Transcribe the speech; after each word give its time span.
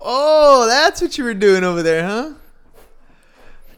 Oh, 0.00 0.66
that's 0.68 1.00
what 1.00 1.16
you 1.18 1.24
were 1.24 1.34
doing 1.34 1.64
over 1.64 1.82
there, 1.82 2.04
huh? 2.06 2.32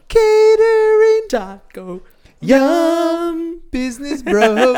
Catering 0.07 1.21
taco. 1.29 2.01
Yum, 2.41 3.61
business 3.69 4.23
bros. 4.23 4.55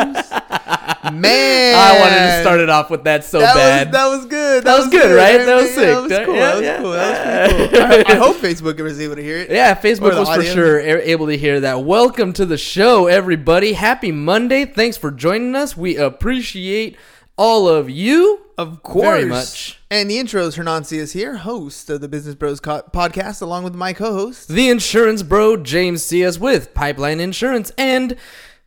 Man, 1.14 1.76
I 1.76 2.00
wanted 2.00 2.16
to 2.36 2.42
start 2.42 2.59
it 2.59 2.70
off 2.70 2.90
with 2.90 3.04
that 3.04 3.24
so 3.24 3.40
that 3.40 3.54
bad. 3.56 3.88
Was, 3.88 3.94
that 3.94 4.08
was 4.08 4.26
good. 4.26 4.64
That 4.64 4.78
was 4.80 4.88
good, 4.90 5.16
right? 5.16 5.46
That 5.46 5.56
was 5.56 5.70
Yeah, 5.70 5.76
sick. 5.76 6.09
That 6.09 6.20
was 6.20 6.26
cool. 6.26 6.36
yeah, 6.36 6.42
that 6.42 6.56
was 6.56 6.64
yeah. 6.64 6.78
cool. 6.82 6.92
That 6.92 7.52
was 7.52 7.68
pretty 7.68 8.04
cool. 8.08 8.16
I, 8.16 8.18
I 8.18 8.20
hope 8.20 8.38
Facebook 8.38 8.80
was 8.82 9.00
able 9.00 9.16
to 9.16 9.22
hear 9.24 9.38
it. 9.38 9.52
yeah, 9.52 9.76
Facebook 9.76 10.18
was 10.18 10.30
for 10.36 10.44
sure 10.44 10.80
able 10.80 11.28
to 11.28 11.38
hear 11.38 11.59
that. 11.59 11.84
Welcome 11.84 12.34
to 12.34 12.46
the 12.46 12.58
show, 12.58 13.06
everybody. 13.08 13.74
Happy 13.74 14.12
Monday. 14.12 14.66
Thanks 14.66 14.98
for 14.98 15.12
joining 15.12 15.56
us. 15.56 15.78
We 15.78 15.98
appreciate 15.98 16.98
all 17.42 17.67
of 17.67 17.89
you. 17.89 18.39
Of 18.56 18.84
course. 18.84 19.03
Very 19.17 19.25
much. 19.25 19.80
And 19.89 20.08
the 20.08 20.20
intro 20.20 20.44
is 20.45 20.56
Hernan 20.56 20.84
Sias 20.84 21.14
here, 21.14 21.38
host 21.38 21.89
of 21.89 22.00
the 22.00 22.08
Business 22.08 22.36
Bros 22.36 22.59
co- 22.59 22.84
podcast, 22.94 23.42
along 23.42 23.64
with 23.64 23.73
my 23.73 23.94
co-host. 23.94 24.47
The 24.47 24.70
insurance 24.70 25.23
bro, 25.23 25.58
James 25.58 26.03
Sias 26.03 26.39
with 26.39 26.75
Pipeline 26.75 27.19
Insurance, 27.19 27.72
and 27.80 28.16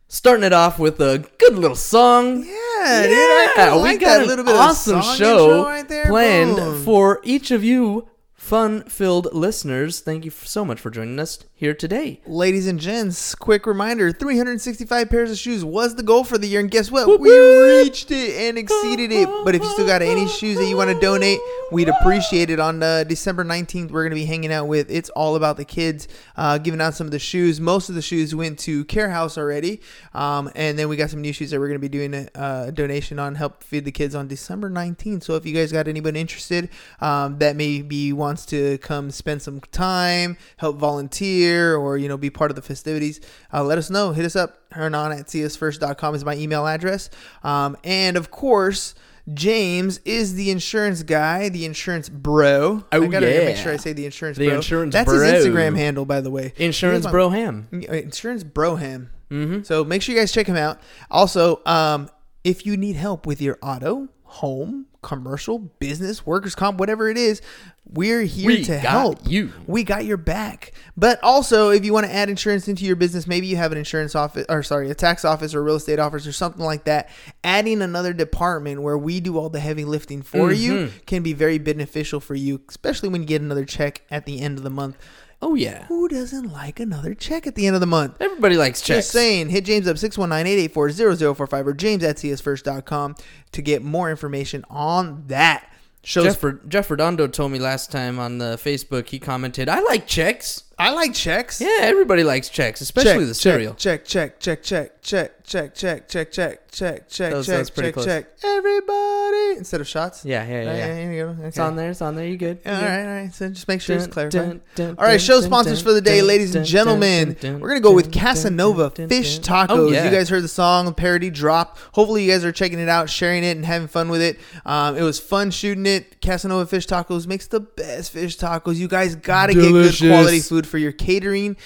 starting 0.09 0.43
it 0.43 0.51
off 0.51 0.77
with 0.77 0.99
a 0.99 1.25
good 1.37 1.55
little 1.57 1.77
song. 1.77 2.39
Yeah, 2.43 3.03
dude, 3.03 3.11
I 3.13 3.51
kinda 3.55 3.75
we 3.77 3.81
like 3.83 4.01
got 4.01 4.21
an 4.23 4.27
little 4.27 4.43
bit 4.43 4.53
of 4.53 4.59
awesome 4.59 5.01
song 5.01 5.15
show 5.15 5.63
right 5.63 5.87
there. 5.87 6.07
planned 6.07 6.57
Boom. 6.57 6.83
for 6.83 7.21
each 7.23 7.51
of 7.51 7.63
you 7.63 8.09
fun-filled 8.33 9.33
listeners. 9.33 10.01
Thank 10.01 10.25
you 10.25 10.31
so 10.31 10.65
much 10.65 10.81
for 10.81 10.91
joining 10.91 11.17
us 11.19 11.39
here 11.57 11.73
today. 11.73 12.19
Ladies 12.27 12.67
and 12.67 12.77
gents, 12.77 13.33
quick 13.33 13.65
reminder 13.65 14.11
365 14.11 15.09
pairs 15.09 15.31
of 15.31 15.37
shoes 15.37 15.63
was 15.63 15.95
the 15.95 16.03
goal 16.03 16.25
for 16.25 16.37
the 16.37 16.47
year, 16.47 16.59
and 16.59 16.69
guess 16.69 16.91
what? 16.91 17.07
Whoop, 17.07 17.21
We 17.21 17.29
whoop. 17.29 17.85
reached 17.85 18.11
it 18.11 18.31
and 18.35 18.57
exceeded 18.57 19.09
it. 19.13 19.29
But 19.45 19.55
if 19.55 19.61
you 19.61 19.69
still 19.69 19.87
got 19.87 20.01
any 20.01 20.27
shoes 20.27 20.57
that 20.57 20.65
you 20.65 20.75
want 20.75 20.89
to 20.91 20.99
donate, 20.99 21.39
we'd 21.71 21.87
appreciate 21.87 22.49
it. 22.49 22.59
On 22.59 22.83
uh, 22.83 23.05
December 23.05 23.45
19th, 23.45 23.91
we're 23.91 24.03
going 24.03 24.09
to 24.09 24.15
be 24.15 24.25
hanging 24.25 24.51
out 24.51 24.67
with 24.67 24.91
It's 24.91 25.09
All 25.11 25.37
About 25.37 25.55
the 25.55 25.63
Kids, 25.63 26.09
uh, 26.35 26.57
giving 26.57 26.81
out 26.81 26.93
some 26.93 27.07
of 27.07 27.11
the 27.11 27.19
shoes. 27.19 27.61
Most 27.61 27.87
of 27.87 27.95
the 27.95 28.01
shoes 28.01 28.35
went 28.35 28.59
to 28.59 28.83
Care 28.85 29.09
House 29.09 29.37
already. 29.37 29.79
Um, 30.13 30.51
and 30.55 30.77
then 30.77 30.89
we 30.89 30.97
got 30.97 31.09
some 31.09 31.21
new 31.21 31.31
shoes 31.31 31.51
that 31.51 31.59
we're 31.61 31.69
going 31.69 31.79
to 31.79 31.87
be 31.87 31.89
doing 31.89 32.13
a 32.13 32.27
uh, 32.35 32.71
donation 32.71 33.17
on, 33.17 33.35
help 33.35 33.63
feed 33.63 33.85
the 33.85 33.93
kids 33.93 34.13
on 34.13 34.27
December 34.27 34.69
19th. 34.69 35.23
So 35.23 35.35
if 35.35 35.45
you 35.45 35.53
guys 35.53 35.71
got 35.71 35.87
anybody 35.87 36.19
interested 36.19 36.67
um, 36.99 37.39
that 37.39 37.55
maybe 37.55 38.11
wants 38.11 38.45
to 38.47 38.77
come 38.79 39.09
spend 39.09 39.41
some 39.41 39.61
time, 39.71 40.35
help 40.57 40.75
volunteer, 40.75 41.44
or 41.77 41.97
you 41.97 42.07
know 42.07 42.17
be 42.17 42.29
part 42.29 42.51
of 42.51 42.55
the 42.55 42.61
festivities, 42.61 43.19
uh, 43.53 43.63
let 43.63 43.77
us 43.77 43.89
know. 43.89 44.11
Hit 44.11 44.25
us 44.25 44.35
up. 44.35 44.59
Hernan 44.71 45.11
at 45.13 45.27
siasfirst.com 45.27 46.15
is 46.15 46.25
my 46.25 46.35
email 46.35 46.65
address. 46.67 47.09
Um, 47.43 47.77
and 47.83 48.17
of 48.17 48.31
course, 48.31 48.93
James 49.33 49.99
is 50.05 50.35
the 50.35 50.51
insurance 50.51 51.01
guy, 51.03 51.49
the 51.49 51.65
insurance 51.65 52.09
bro. 52.09 52.83
I 52.91 52.97
Oh, 52.97 53.07
gotta 53.07 53.31
yeah. 53.31 53.45
make 53.45 53.57
sure 53.57 53.71
I 53.73 53.77
say 53.77 53.93
the 53.93 54.05
insurance 54.05 54.37
The 54.37 54.47
bro. 54.47 54.55
insurance 54.57 54.93
That's 54.93 55.09
bro. 55.09 55.19
his 55.21 55.45
Instagram 55.45 55.75
handle, 55.77 56.05
by 56.05 56.21
the 56.21 56.29
way. 56.29 56.53
Insurance 56.57 56.97
Here's 56.97 57.05
my- 57.05 57.11
bro 57.11 57.29
ham. 57.29 57.67
uh, 57.73 57.77
Insurance 57.93 58.43
Broham. 58.43 59.07
Mm-hmm. 59.31 59.63
So 59.63 59.83
make 59.83 60.01
sure 60.03 60.13
you 60.13 60.21
guys 60.21 60.31
check 60.31 60.45
him 60.47 60.55
out. 60.57 60.79
Also, 61.09 61.61
um, 61.65 62.09
if 62.43 62.65
you 62.67 62.77
need 62.77 62.95
help 62.95 63.25
with 63.25 63.41
your 63.41 63.57
auto, 63.63 64.09
home, 64.23 64.85
commercial, 65.05 65.59
business, 65.59 66.25
workers' 66.25 66.55
comp, 66.55 66.79
whatever 66.79 67.07
it 67.09 67.15
is, 67.17 67.41
we're 67.87 68.23
here 68.23 68.47
We 68.47 68.63
to 68.63 68.73
got 68.73 68.81
help. 68.81 69.19
you. 69.25 69.53
We 69.67 69.83
got 69.83 70.03
your 70.05 70.17
back. 70.17 70.73
But 70.97 71.23
also, 71.23 71.69
if 71.69 71.85
you 71.85 71.93
want 71.93 72.07
to 72.07 72.11
add 72.13 72.29
insurance 72.29 72.67
into 72.67 72.83
your 72.83 72.95
business, 72.95 73.27
maybe 73.27 73.45
you 73.45 73.55
have 73.57 73.71
an 73.71 73.77
insurance 73.77 74.15
office, 74.15 74.45
or 74.49 74.63
sorry, 74.63 74.89
a 74.89 74.95
tax 74.95 75.23
office 75.23 75.53
or 75.53 75.63
real 75.63 75.75
estate 75.75 75.99
office 75.99 76.25
or 76.25 76.31
something 76.31 76.65
like 76.65 76.85
that. 76.85 77.09
Adding 77.43 77.83
another 77.83 78.11
department 78.11 78.81
where 78.81 78.97
we 78.97 79.19
do 79.19 79.37
all 79.37 79.49
the 79.49 79.59
heavy 79.59 79.85
lifting 79.85 80.23
for 80.23 80.51
you 80.51 80.73
Mm-hmm. 80.73 80.97
can 81.05 81.21
be 81.21 81.33
very 81.33 81.59
beneficial 81.59 82.19
for 82.19 82.33
you, 82.33 82.59
especially 82.67 83.09
when 83.09 83.21
you 83.21 83.27
get 83.27 83.41
another 83.41 83.65
check 83.65 84.01
at 84.09 84.25
the 84.25 84.41
end 84.41 84.57
of 84.57 84.63
the 84.63 84.69
month. 84.71 84.97
Oh 85.45 85.53
yeah. 85.53 85.85
Who 85.85 86.07
doesn't 86.07 86.51
like 86.51 86.79
another 86.79 87.13
check 87.13 87.45
at 87.45 87.53
the 87.53 87.67
end 87.67 87.75
of 87.75 87.79
the 87.79 87.85
month? 87.85 88.17
Everybody 88.19 88.57
likes 88.57 88.81
checks. 88.81 89.05
Just 89.05 89.11
saying, 89.11 89.49
hit 89.49 89.63
James 89.63 89.87
up 89.87 89.95
619-884-0045 89.95 91.67
or 91.67 91.73
james 91.75 92.03
at 92.03 92.15
siasfirst.com 92.15 93.15
to 93.51 93.61
get 93.61 93.83
more 93.83 94.09
information 94.09 94.65
on 94.71 95.25
that. 95.27 95.69
Shows 96.01 96.35
Jeff, 96.35 96.55
Jeff 96.67 96.89
Redondo 96.89 97.27
told 97.27 97.51
me 97.51 97.59
last 97.59 97.91
time 97.91 98.17
on 98.17 98.39
the 98.39 98.57
Facebook. 98.57 99.07
He 99.09 99.19
commented, 99.19 99.69
"I 99.69 99.81
like 99.81 100.07
checks. 100.07 100.63
I 100.77 100.91
like 100.93 101.13
checks. 101.13 101.61
Yeah, 101.61 101.77
everybody 101.81 102.23
likes 102.23 102.49
checks, 102.49 102.81
especially 102.81 103.25
the 103.25 103.33
cereal." 103.33 103.73
Check, 103.75 104.05
check, 104.05 104.39
check, 104.39 104.61
check, 104.61 105.01
check, 105.01 105.43
check, 105.43 105.75
check, 105.75 106.07
check, 106.07 106.31
check, 106.31 106.69
check, 106.71 107.09
check, 107.09 107.31
That 107.31 107.45
check, 107.45 107.73
pretty 107.73 107.87
check, 107.87 107.93
close. 107.93 108.05
check. 108.05 108.27
Everybody 108.43 109.57
instead 109.57 109.79
of 109.81 109.87
shots. 109.87 110.25
Yeah, 110.25 110.45
yeah, 110.45 110.63
yeah. 110.63 110.69
Uh, 110.69 110.73
yeah. 110.73 110.95
here 110.99 111.13
you 111.13 111.23
go. 111.23 111.29
Okay. 111.29 111.47
It's 111.47 111.59
on 111.59 111.75
there. 111.75 111.91
It's 111.91 112.01
on 112.01 112.15
there. 112.15 112.25
You 112.25 112.37
good? 112.37 112.59
All 112.65 112.75
good? 112.75 112.85
right, 112.85 113.01
all 113.01 113.23
right. 113.23 113.33
So 113.33 113.49
just 113.49 113.67
make 113.67 113.81
sure 113.81 113.95
it's 113.95 114.07
clarified. 114.07 114.61
All 114.79 114.93
right, 114.97 115.21
show 115.21 115.39
sponsors 115.41 115.81
for 115.81 115.93
the 115.93 116.01
day, 116.01 116.21
ladies 116.21 116.55
and 116.55 116.65
gentlemen. 116.65 117.37
We're 117.41 117.69
gonna 117.69 117.79
go 117.79 117.93
with 117.93 118.11
Casanova 118.11 118.89
Fish. 118.89 119.39
Tacos. 119.39 119.67
Oh, 119.69 119.89
yeah. 119.91 120.05
You 120.05 120.11
guys 120.11 120.29
heard 120.29 120.43
the 120.43 120.47
song, 120.47 120.93
parody 120.93 121.29
drop. 121.29 121.77
Hopefully, 121.93 122.23
you 122.25 122.31
guys 122.31 122.43
are 122.43 122.51
checking 122.51 122.79
it 122.79 122.89
out, 122.89 123.09
sharing 123.09 123.43
it, 123.43 123.55
and 123.55 123.65
having 123.65 123.87
fun 123.87 124.09
with 124.09 124.21
it. 124.21 124.39
Um, 124.65 124.97
it 124.97 125.03
was 125.03 125.19
fun 125.19 125.51
shooting 125.51 125.85
it. 125.85 126.19
Casanova 126.21 126.65
Fish 126.65 126.87
Tacos 126.87 127.27
makes 127.27 127.47
the 127.47 127.59
best 127.59 128.11
fish 128.11 128.37
tacos. 128.37 128.75
You 128.75 128.87
guys 128.87 129.15
gotta 129.15 129.53
get 129.53 129.61
Delicious. 129.61 130.01
good 130.01 130.09
quality 130.09 130.39
food 130.39 130.64
for 130.65 130.77
your 130.77 130.91
catering. 130.91 131.57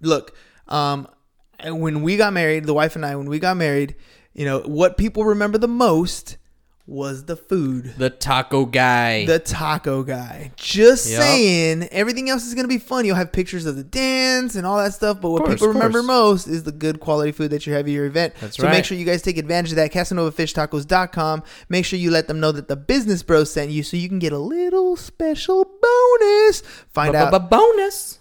Look, 0.00 0.36
um, 0.68 1.08
when 1.64 2.02
we 2.02 2.16
got 2.16 2.32
married, 2.32 2.64
the 2.64 2.74
wife 2.74 2.96
and 2.96 3.04
I, 3.04 3.16
when 3.16 3.28
we 3.28 3.38
got 3.38 3.56
married, 3.56 3.94
you 4.32 4.44
know 4.44 4.60
what 4.60 4.96
people 4.96 5.24
remember 5.24 5.58
the 5.58 5.68
most 5.68 6.36
was 6.86 7.24
the 7.24 7.36
food. 7.36 7.94
The 7.96 8.10
taco 8.10 8.66
guy. 8.66 9.24
The 9.24 9.38
taco 9.38 10.02
guy. 10.02 10.52
Just 10.56 11.10
Yup. 11.10 11.22
saying, 11.22 11.84
everything 11.84 12.28
else 12.28 12.44
is 12.44 12.54
gonna 12.54 12.68
be 12.68 12.78
fun. 12.78 13.06
You'll 13.06 13.16
have 13.16 13.32
pictures 13.32 13.64
of 13.64 13.76
the 13.76 13.84
dance 13.84 14.54
and 14.54 14.66
all 14.66 14.76
that 14.76 14.92
stuff, 14.92 15.20
but 15.20 15.30
what 15.30 15.44
Course, 15.44 15.54
people 15.54 15.68
remember 15.68 16.02
most 16.02 16.46
is 16.46 16.64
the 16.64 16.72
good 16.72 17.00
quality 17.00 17.32
food 17.32 17.50
that 17.52 17.66
you 17.66 17.72
have 17.72 17.86
at 17.86 17.92
your 17.92 18.04
event. 18.04 18.34
That's 18.40 18.58
so 18.58 18.68
make 18.68 18.84
sure 18.84 18.98
you 18.98 19.06
guys 19.06 19.22
take 19.22 19.38
advantage 19.38 19.72
of 19.72 19.76
that. 19.76 19.92
CasanovafishTacos.com. 19.92 21.42
Make 21.70 21.86
sure 21.86 21.98
you 21.98 22.10
let 22.10 22.28
them 22.28 22.38
know 22.38 22.52
that 22.52 22.68
the 22.68 22.76
business 22.76 23.22
bros 23.22 23.50
sent 23.50 23.70
you, 23.70 23.82
so 23.82 23.96
you 23.96 24.08
can 24.08 24.18
get 24.18 24.32
a 24.32 24.38
little 24.38 24.96
special 24.96 25.64
bonus. 25.64 26.60
Find 26.92 27.14
out. 27.14 27.32
A 27.32 27.40
bonus. 27.40 28.18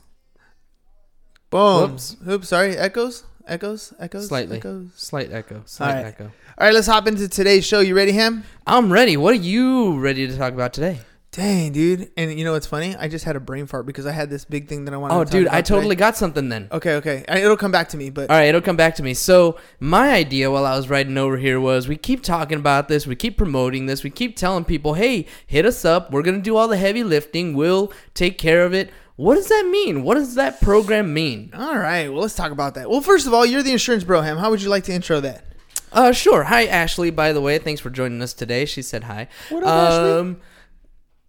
Boom. 1.54 1.92
Whoops. 1.92 2.18
Oops. 2.28 2.48
Sorry. 2.48 2.76
Echoes. 2.76 3.24
Echoes. 3.48 3.94
Echoes. 4.00 4.28
Slightly. 4.28 4.58
Echoes. 4.58 4.88
Slight 4.96 5.32
echo. 5.32 5.62
Slight 5.66 5.94
right. 5.96 6.06
echo. 6.06 6.24
All 6.26 6.32
right. 6.68 6.74
Let's 6.74 6.88
hop 6.88 7.08
into 7.08 7.28
today's 7.30 7.64
show. 7.66 7.80
You 7.80 7.96
ready, 7.96 8.14
Ham? 8.14 8.44
I'm 8.66 8.92
ready. 8.92 9.18
What 9.18 9.34
are 9.34 9.38
you 9.38 10.00
ready 10.00 10.26
to 10.28 10.36
talk 10.36 10.54
about 10.54 10.74
today? 10.74 11.00
Dang, 11.32 11.72
dude. 11.72 12.12
And 12.16 12.38
you 12.38 12.46
know 12.46 12.54
what's 12.54 12.68
funny? 12.68 12.96
I 12.96 13.08
just 13.08 13.26
had 13.26 13.36
a 13.36 13.40
brain 13.40 13.66
fart 13.66 13.88
because 13.88 14.06
I 14.06 14.12
had 14.12 14.30
this 14.30 14.46
big 14.46 14.68
thing 14.68 14.86
that 14.86 14.94
I 14.94 14.98
wanted 14.98 15.16
Oh, 15.16 15.24
to 15.24 15.26
talk 15.26 15.32
about. 15.32 15.38
Oh, 15.38 15.44
dude, 15.44 15.48
I 15.48 15.62
today. 15.62 15.76
totally 15.76 15.96
got 15.96 16.16
something 16.16 16.48
then. 16.50 16.68
Okay, 16.72 16.94
okay. 16.96 17.26
It'll 17.28 17.58
come 17.58 17.72
back 17.72 17.90
to 17.90 17.98
me, 17.98 18.12
but 18.12 18.30
All 18.30 18.36
right, 18.36 18.50
it'll 18.50 18.62
come 18.62 18.76
back 18.76 18.94
to 18.96 19.04
me. 19.04 19.16
So, 19.16 19.58
my 19.80 20.12
idea 20.12 20.52
while 20.52 20.66
I 20.68 20.76
was 20.78 20.90
riding 20.90 21.18
over 21.18 21.38
here 21.38 21.60
was 21.60 21.88
we 21.88 21.98
keep 21.98 22.22
talking 22.22 22.60
about 22.60 22.88
this, 22.88 23.08
we 23.08 23.16
keep 23.16 23.36
promoting 23.36 23.88
this, 23.88 24.04
we 24.04 24.12
keep 24.12 24.36
telling 24.36 24.64
people, 24.64 24.94
hey, 24.94 25.26
hit 25.48 25.66
us 25.66 25.84
up. 25.84 26.12
We're 26.12 26.22
going 26.22 26.38
to 26.38 26.42
do 26.44 26.56
all 26.56 26.68
the 26.68 26.78
heavy 26.78 27.04
lifting, 27.04 27.56
we'll 27.56 27.92
take 28.14 28.38
care 28.38 28.64
of 28.64 28.74
it. 28.76 28.92
What 29.16 29.36
does 29.36 29.48
that 29.48 29.68
mean? 29.70 30.04
What 30.04 30.16
does 30.16 30.36
that 30.36 30.60
program 30.62 31.14
mean? 31.14 31.52
all 31.54 31.78
right. 31.78 32.10
Well, 32.10 32.22
let's 32.22 32.36
talk 32.36 32.52
about 32.52 32.76
that. 32.76 32.90
Well, 32.90 33.02
first 33.02 33.28
of 33.28 33.34
all, 33.34 33.46
you're 33.46 33.64
the 33.64 33.72
insurance 33.72 34.04
bro, 34.04 34.22
Ham. 34.22 34.38
How 34.38 34.50
would 34.50 34.62
you 34.62 34.70
like 34.70 34.86
to 34.86 34.94
intro 34.94 35.20
that? 35.20 35.46
Uh, 35.92 36.12
sure. 36.12 36.44
Hi, 36.46 36.66
Ashley, 36.66 37.12
by 37.12 37.32
the 37.34 37.42
way. 37.42 37.60
Thanks 37.60 37.80
for 37.80 37.92
joining 37.92 38.22
us 38.24 38.34
today. 38.34 38.66
She 38.66 38.82
said 38.82 39.04
hi. 39.04 39.28
What 39.50 39.64
up, 39.64 39.70
Ashley? 39.70 40.12
um, 40.14 40.42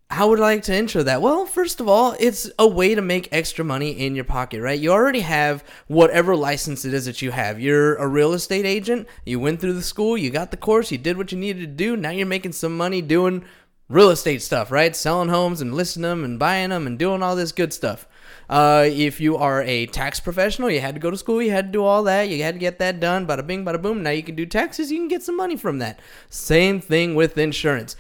How 0.09 0.31
would 0.31 0.39
I 0.39 0.43
like 0.43 0.63
to 0.65 0.75
intro 0.75 1.03
that? 1.03 1.21
Well, 1.21 1.45
first 1.45 1.81
of 1.81 1.87
all, 1.89 2.17
it's 2.19 2.51
a 2.59 2.67
way 2.67 2.95
to 2.95 3.03
make 3.03 3.29
extra 3.31 3.63
money 3.63 3.91
in 3.91 4.15
your 4.15 4.25
pocket, 4.25 4.63
right? 4.63 4.81
You 4.81 4.91
already 4.93 5.21
have 5.21 5.63
whatever 5.87 6.35
license 6.35 6.87
it 6.87 6.95
is 6.95 7.05
that 7.05 7.21
you 7.21 7.33
have. 7.33 7.61
You're 7.61 7.97
a 7.97 8.09
real 8.09 8.33
estate 8.33 8.65
agent. 8.65 9.07
You 9.27 9.39
went 9.39 9.61
through 9.61 9.75
the 9.75 9.83
school, 9.83 10.17
you 10.17 10.31
got 10.31 10.51
the 10.51 10.57
course, 10.57 10.91
you 10.91 10.97
did 10.97 11.19
what 11.19 11.31
you 11.33 11.37
needed 11.39 11.61
to 11.61 11.67
do. 11.67 11.95
Now 11.95 12.11
you're 12.11 12.27
making 12.27 12.53
some 12.53 12.75
money 12.75 13.03
doing 13.03 13.45
real 13.89 14.11
estate 14.11 14.43
stuff, 14.43 14.71
right? 14.71 14.95
Selling 14.95 15.29
homes 15.29 15.61
and 15.61 15.75
listing 15.75 16.03
them 16.03 16.25
and 16.25 16.39
buying 16.39 16.71
them 16.71 16.87
and 16.87 16.99
doing 16.99 17.23
all 17.23 17.37
this 17.37 17.53
good 17.53 17.73
stuff. 17.73 18.07
Uh, 18.49 18.85
if 18.89 19.21
you 19.21 19.37
are 19.37 19.63
a 19.63 19.87
tax 19.87 20.21
professional, 20.21 20.71
you 20.71 20.81
had 20.81 20.95
to 20.95 21.01
go 21.01 21.11
to 21.11 21.17
school, 21.17 21.41
you 21.41 21.51
had 21.51 21.67
to 21.67 21.73
do 21.73 21.85
all 21.85 22.03
that, 22.05 22.29
you 22.29 22.43
had 22.43 22.55
to 22.55 22.61
get 22.61 22.79
that 22.79 23.01
done, 23.01 23.27
bada 23.27 23.47
bing, 23.47 23.65
bada 23.65 23.81
boom. 23.81 24.03
Now 24.03 24.11
you 24.11 24.23
can 24.23 24.35
do 24.35 24.47
taxes, 24.47 24.91
you 24.91 24.99
can 24.99 25.09
get 25.09 25.23
some 25.23 25.37
money 25.37 25.57
from 25.57 25.79
that. 25.79 26.01
Same 26.29 26.81
thing 26.81 27.15
with 27.15 27.39
insurance. 27.39 27.97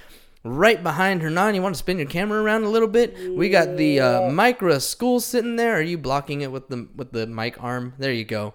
Right 0.47 0.83
behind 0.83 1.23
Hernan, 1.23 1.55
you 1.55 1.63
want 1.63 1.75
to 1.75 1.79
spin 1.79 1.97
your 1.99 2.07
camera 2.07 2.43
around 2.43 2.65
a 2.65 2.69
little 2.69 2.89
bit? 2.89 3.17
We 3.35 3.49
got 3.49 3.79
the 3.79 4.01
uh, 4.01 4.21
Micra 4.23 4.83
school 4.83 5.19
sitting 5.21 5.57
there. 5.57 5.77
Are 5.77 5.83
you 5.83 5.97
blocking 5.97 6.43
it 6.43 6.53
with 6.53 6.69
the 6.69 6.87
with 6.95 7.13
the 7.13 7.27
mic 7.27 7.63
arm? 7.65 7.95
There 7.97 8.13
you 8.13 8.25
go. 8.27 8.53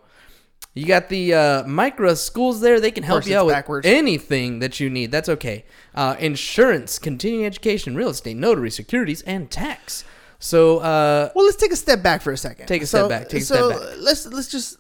You 0.74 0.86
got 0.86 1.10
the 1.10 1.34
uh, 1.34 1.64
Micra 1.64 2.16
schools 2.16 2.62
there. 2.62 2.80
They 2.80 2.92
can 2.92 3.04
help 3.04 3.26
you 3.26 3.38
out 3.38 3.48
with 3.48 3.56
backwards. 3.56 3.88
anything 3.88 4.60
that 4.60 4.80
you 4.80 4.90
need. 4.90 5.12
That's 5.12 5.28
okay. 5.30 5.66
Uh, 5.96 6.16
insurance, 6.20 7.00
continuing 7.00 7.46
education, 7.46 7.96
real 7.96 8.10
estate, 8.10 8.38
notary, 8.38 8.70
securities, 8.72 9.22
and 9.24 9.50
tax. 9.50 10.04
So, 10.38 10.78
uh, 10.80 11.32
Well, 11.36 11.46
let's 11.46 11.58
take 11.58 11.72
a 11.74 11.76
step 11.76 12.02
back 12.02 12.22
for 12.22 12.32
a 12.32 12.38
second. 12.38 12.68
Take 12.68 12.84
a 12.84 12.86
step 12.86 13.10
back, 13.10 13.30
take 13.30 13.42
a 13.42 13.46
step 13.46 13.70
back. 13.70 13.80
let's 13.98 14.26
let's 14.28 14.50
just 14.50 14.78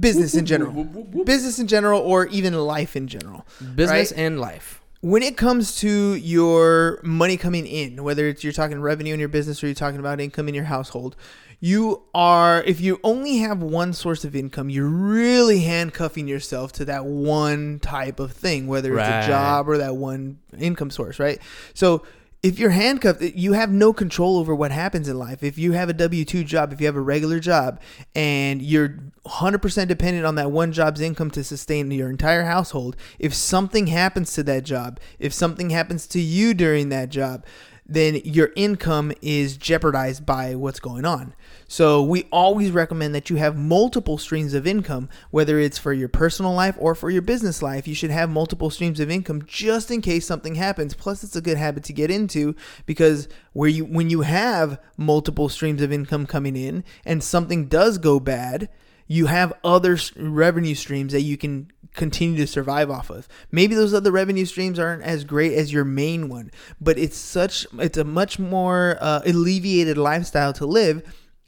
business 0.00 0.34
in 0.34 0.46
general, 0.46 0.84
business 1.24 1.58
in 1.58 1.66
general, 1.66 2.00
or 2.00 2.26
even 2.28 2.54
life 2.54 2.96
in 2.96 3.06
general. 3.08 3.46
business 3.74 4.12
right? 4.12 4.18
and 4.18 4.40
life. 4.40 4.80
when 5.00 5.22
it 5.22 5.36
comes 5.36 5.76
to 5.76 6.14
your 6.14 6.98
money 7.02 7.36
coming 7.36 7.66
in, 7.66 8.02
whether 8.02 8.26
it's 8.26 8.42
you're 8.42 8.52
talking 8.52 8.80
revenue 8.80 9.12
in 9.12 9.20
your 9.20 9.28
business 9.28 9.62
or 9.62 9.66
you're 9.66 9.74
talking 9.74 10.00
about 10.00 10.20
income 10.20 10.48
in 10.48 10.54
your 10.54 10.64
household, 10.64 11.14
you 11.60 12.02
are 12.14 12.62
if 12.64 12.80
you 12.80 13.00
only 13.02 13.38
have 13.38 13.62
one 13.62 13.92
source 13.92 14.24
of 14.24 14.36
income, 14.36 14.68
you're 14.70 14.86
really 14.88 15.60
handcuffing 15.60 16.28
yourself 16.28 16.72
to 16.72 16.84
that 16.86 17.04
one 17.06 17.78
type 17.80 18.20
of 18.20 18.32
thing, 18.32 18.66
whether 18.66 18.98
it's 18.98 19.08
Right. 19.08 19.24
a 19.24 19.26
job 19.26 19.68
or 19.68 19.78
that 19.78 19.96
one 19.96 20.38
income 20.58 20.90
source, 20.90 21.18
right? 21.18 21.38
So 21.74 22.02
if 22.42 22.58
you're 22.58 22.70
handcuffed, 22.70 23.22
eh, 23.22 23.30
you 23.34 23.54
have 23.54 23.70
no 23.72 23.92
control 23.92 24.36
over 24.36 24.54
what 24.54 24.70
happens 24.70 25.08
in 25.08 25.18
life. 25.18 25.42
If 25.42 25.56
you 25.58 25.72
have 25.72 25.88
a 25.88 25.92
W 25.94 26.24
2 26.24 26.44
job, 26.44 26.72
if 26.72 26.80
you 26.80 26.86
have 26.86 26.94
a 26.94 27.00
regular 27.00 27.40
job, 27.40 27.80
and 28.14 28.60
you're 28.62 28.98
100% 29.24 29.88
dependent 29.88 30.26
on 30.26 30.34
that 30.36 30.52
one 30.52 30.72
job's 30.72 31.00
income 31.00 31.30
to 31.32 31.42
sustain 31.42 31.90
your 31.90 32.10
entire 32.10 32.44
household, 32.44 32.94
if 33.18 33.34
something 33.34 33.88
happens 33.88 34.32
to 34.34 34.42
that 34.44 34.64
job, 34.64 35.00
if 35.18 35.32
something 35.32 35.70
happens 35.70 36.06
to 36.08 36.20
you 36.20 36.54
during 36.54 36.90
that 36.90 37.08
job, 37.08 37.44
then 37.88 38.20
your 38.24 38.50
income 38.56 39.12
is 39.22 39.56
jeopardized 39.56 40.26
by 40.26 40.54
what's 40.54 40.80
going 40.80 41.04
on. 41.04 41.34
So 41.68 42.02
we 42.02 42.26
always 42.32 42.70
recommend 42.70 43.14
that 43.14 43.30
you 43.30 43.36
have 43.36 43.56
multiple 43.56 44.18
streams 44.18 44.54
of 44.54 44.66
income, 44.66 45.08
whether 45.30 45.58
it's 45.58 45.78
for 45.78 45.92
your 45.92 46.08
personal 46.08 46.52
life 46.52 46.76
or 46.78 46.94
for 46.94 47.10
your 47.10 47.22
business 47.22 47.62
life. 47.62 47.86
You 47.86 47.94
should 47.94 48.10
have 48.10 48.28
multiple 48.30 48.70
streams 48.70 49.00
of 49.00 49.10
income 49.10 49.42
just 49.46 49.90
in 49.90 50.00
case 50.00 50.26
something 50.26 50.56
happens. 50.56 50.94
Plus, 50.94 51.22
it's 51.22 51.36
a 51.36 51.40
good 51.40 51.58
habit 51.58 51.84
to 51.84 51.92
get 51.92 52.10
into 52.10 52.54
because 52.86 53.28
where 53.52 53.68
you 53.68 53.84
when 53.84 54.10
you 54.10 54.22
have 54.22 54.80
multiple 54.96 55.48
streams 55.48 55.82
of 55.82 55.92
income 55.92 56.26
coming 56.26 56.56
in 56.56 56.84
and 57.04 57.22
something 57.22 57.66
does 57.66 57.98
go 57.98 58.20
bad, 58.20 58.68
you 59.06 59.26
have 59.26 59.52
other 59.62 59.98
revenue 60.16 60.74
streams 60.74 61.12
that 61.12 61.22
you 61.22 61.36
can 61.36 61.70
continue 61.94 62.36
to 62.36 62.46
survive 62.46 62.90
off 62.90 63.10
of. 63.10 63.26
Maybe 63.50 63.74
those 63.74 63.94
other 63.94 64.12
revenue 64.12 64.44
streams 64.44 64.78
aren't 64.78 65.02
as 65.02 65.24
great 65.24 65.54
as 65.54 65.72
your 65.72 65.84
main 65.84 66.28
one, 66.28 66.50
but 66.80 66.98
it's 66.98 67.16
such 67.16 67.66
it's 67.78 67.98
a 67.98 68.04
much 68.04 68.38
more 68.38 68.98
uh, 69.00 69.22
alleviated 69.24 69.96
lifestyle 69.96 70.52
to 70.54 70.66
live 70.66 71.02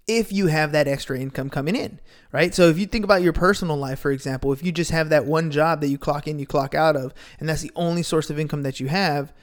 if 0.08 0.32
you 0.32 0.46
have 0.46 0.72
that 0.72 0.88
extra 0.88 1.18
income 1.18 1.50
coming 1.50 1.76
in, 1.76 2.00
right? 2.32 2.54
So 2.54 2.68
if 2.68 2.78
you 2.78 2.86
think 2.86 3.04
about 3.04 3.20
your 3.20 3.34
personal 3.34 3.76
life, 3.76 3.98
for 3.98 4.10
example, 4.10 4.52
if 4.54 4.64
you 4.64 4.72
just 4.72 4.90
have 4.90 5.10
that 5.10 5.26
one 5.26 5.50
job 5.50 5.82
that 5.82 5.88
you 5.88 5.98
clock 5.98 6.26
in, 6.26 6.38
you 6.38 6.46
clock 6.46 6.74
out 6.74 6.96
of, 6.96 7.12
and 7.38 7.46
that's 7.46 7.60
the 7.60 7.72
only 7.76 8.02
source 8.02 8.30
of 8.30 8.38
income 8.38 8.62
that 8.62 8.80
you 8.80 8.88
have, 8.88 9.34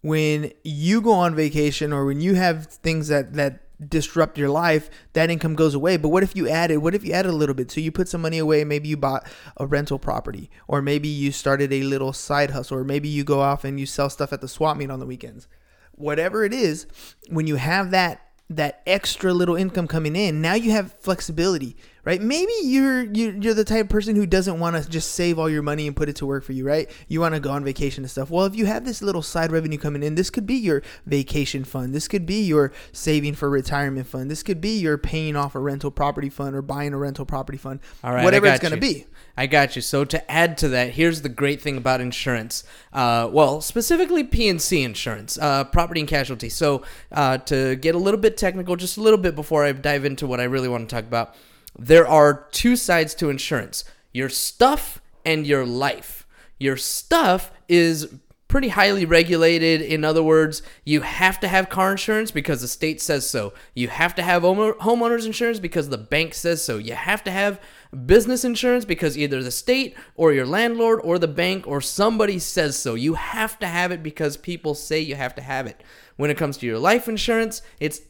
when 0.00 0.50
you 0.64 1.02
go 1.02 1.12
on 1.12 1.34
vacation 1.34 1.92
or 1.92 2.06
when 2.06 2.22
you 2.22 2.34
have 2.34 2.66
things 2.66 3.08
that 3.08 3.34
that 3.34 3.67
disrupt 3.86 4.38
your 4.38 4.48
life 4.48 4.90
that 5.12 5.30
income 5.30 5.54
goes 5.54 5.74
away. 5.74 5.96
But 5.96 6.08
what 6.08 6.22
if 6.22 6.34
you 6.34 6.48
added 6.48 6.78
what 6.78 6.94
if 6.94 7.04
you 7.04 7.12
added 7.12 7.30
a 7.30 7.36
little 7.36 7.54
bit? 7.54 7.70
So 7.70 7.80
you 7.80 7.92
put 7.92 8.08
some 8.08 8.22
money 8.22 8.38
away 8.38 8.64
maybe 8.64 8.88
you 8.88 8.96
bought 8.96 9.26
a 9.56 9.66
rental 9.66 9.98
property 9.98 10.50
or 10.66 10.82
maybe 10.82 11.08
you 11.08 11.32
started 11.32 11.72
a 11.72 11.82
little 11.82 12.12
side 12.12 12.50
hustle 12.50 12.78
or 12.78 12.84
maybe 12.84 13.08
you 13.08 13.24
go 13.24 13.40
off 13.40 13.64
and 13.64 13.78
you 13.78 13.86
sell 13.86 14.10
stuff 14.10 14.32
at 14.32 14.40
the 14.40 14.48
swap 14.48 14.76
meet 14.76 14.90
on 14.90 15.00
the 15.00 15.06
weekends. 15.06 15.48
Whatever 15.92 16.44
it 16.44 16.52
is 16.52 16.86
when 17.28 17.46
you 17.46 17.56
have 17.56 17.90
that 17.90 18.24
that 18.50 18.82
extra 18.86 19.32
little 19.32 19.56
income 19.56 19.86
coming 19.86 20.16
in 20.16 20.40
now 20.40 20.54
you 20.54 20.70
have 20.70 20.92
flexibility 20.94 21.76
right? 22.04 22.20
Maybe 22.20 22.52
you're 22.62 23.04
you're, 23.04 23.34
you're 23.34 23.54
the 23.54 23.64
type 23.64 23.84
of 23.84 23.88
person 23.88 24.16
who 24.16 24.26
doesn't 24.26 24.58
want 24.58 24.82
to 24.82 24.88
just 24.88 25.12
save 25.12 25.38
all 25.38 25.48
your 25.50 25.62
money 25.62 25.86
and 25.86 25.96
put 25.96 26.08
it 26.08 26.16
to 26.16 26.26
work 26.26 26.44
for 26.44 26.52
you 26.52 26.64
right? 26.64 26.90
You 27.08 27.20
want 27.20 27.34
to 27.34 27.40
go 27.40 27.50
on 27.50 27.64
vacation 27.64 28.04
and 28.04 28.10
stuff. 28.10 28.30
Well 28.30 28.46
if 28.46 28.54
you 28.54 28.66
have 28.66 28.84
this 28.84 29.02
little 29.02 29.22
side 29.22 29.52
revenue 29.52 29.78
coming 29.78 30.02
in 30.02 30.14
this 30.14 30.30
could 30.30 30.46
be 30.46 30.54
your 30.54 30.82
vacation 31.06 31.64
fund. 31.64 31.94
This 31.94 32.08
could 32.08 32.26
be 32.26 32.42
your 32.42 32.72
saving 32.92 33.34
for 33.34 33.48
retirement 33.48 34.06
fund. 34.06 34.30
This 34.30 34.42
could 34.42 34.60
be 34.60 34.78
your 34.78 34.98
paying 34.98 35.36
off 35.36 35.54
a 35.54 35.58
rental 35.58 35.90
property 35.90 36.28
fund 36.28 36.54
or 36.54 36.62
buying 36.62 36.92
a 36.92 36.98
rental 36.98 37.24
property 37.24 37.58
fund. 37.58 37.80
All 38.02 38.12
right, 38.12 38.24
whatever 38.24 38.46
it's 38.46 38.60
going 38.60 38.74
to 38.74 38.80
be. 38.80 39.06
I 39.36 39.46
got 39.46 39.76
you. 39.76 39.82
So 39.82 40.04
to 40.04 40.30
add 40.30 40.58
to 40.58 40.68
that, 40.70 40.90
here's 40.90 41.22
the 41.22 41.28
great 41.28 41.62
thing 41.62 41.76
about 41.76 42.00
insurance. 42.00 42.64
Uh, 42.92 43.28
well, 43.30 43.60
specifically 43.60 44.24
P&C 44.24 44.82
insurance, 44.82 45.38
uh, 45.38 45.64
property 45.64 46.00
and 46.00 46.08
casualty. 46.08 46.48
So 46.48 46.82
uh, 47.12 47.38
to 47.38 47.76
get 47.76 47.94
a 47.94 47.98
little 47.98 48.18
bit 48.18 48.36
technical, 48.36 48.74
just 48.74 48.96
a 48.96 49.00
little 49.00 49.18
bit 49.18 49.36
before 49.36 49.64
I 49.64 49.70
dive 49.70 50.04
into 50.04 50.26
what 50.26 50.40
I 50.40 50.44
really 50.44 50.68
want 50.68 50.88
to 50.88 50.94
talk 50.94 51.04
about, 51.04 51.36
there 51.76 52.06
are 52.06 52.46
two 52.52 52.76
sides 52.76 53.14
to 53.16 53.30
insurance: 53.30 53.84
your 54.12 54.28
stuff 54.28 55.00
and 55.24 55.46
your 55.46 55.66
life. 55.66 56.26
Your 56.58 56.76
stuff 56.76 57.50
is 57.68 58.14
pretty 58.48 58.68
highly 58.68 59.04
regulated. 59.04 59.82
In 59.82 60.04
other 60.04 60.22
words, 60.22 60.62
you 60.84 61.02
have 61.02 61.38
to 61.40 61.48
have 61.48 61.68
car 61.68 61.92
insurance 61.92 62.30
because 62.30 62.62
the 62.62 62.68
state 62.68 63.00
says 63.00 63.28
so. 63.28 63.52
You 63.74 63.88
have 63.88 64.14
to 64.14 64.22
have 64.22 64.42
homeowners 64.42 65.26
insurance 65.26 65.60
because 65.60 65.90
the 65.90 65.98
bank 65.98 66.32
says 66.32 66.64
so. 66.64 66.78
You 66.78 66.94
have 66.94 67.22
to 67.24 67.30
have 67.30 67.60
business 68.06 68.44
insurance 68.44 68.86
because 68.86 69.18
either 69.18 69.42
the 69.42 69.50
state 69.50 69.94
or 70.14 70.32
your 70.32 70.46
landlord 70.46 71.00
or 71.04 71.18
the 71.18 71.28
bank 71.28 71.68
or 71.68 71.82
somebody 71.82 72.38
says 72.38 72.76
so. 72.76 72.94
You 72.94 73.14
have 73.14 73.58
to 73.58 73.66
have 73.66 73.92
it 73.92 74.02
because 74.02 74.38
people 74.38 74.74
say 74.74 74.98
you 74.98 75.14
have 75.14 75.34
to 75.34 75.42
have 75.42 75.66
it. 75.66 75.82
When 76.16 76.30
it 76.30 76.38
comes 76.38 76.56
to 76.58 76.66
your 76.66 76.78
life 76.78 77.06
insurance, 77.06 77.60
it's 77.78 78.00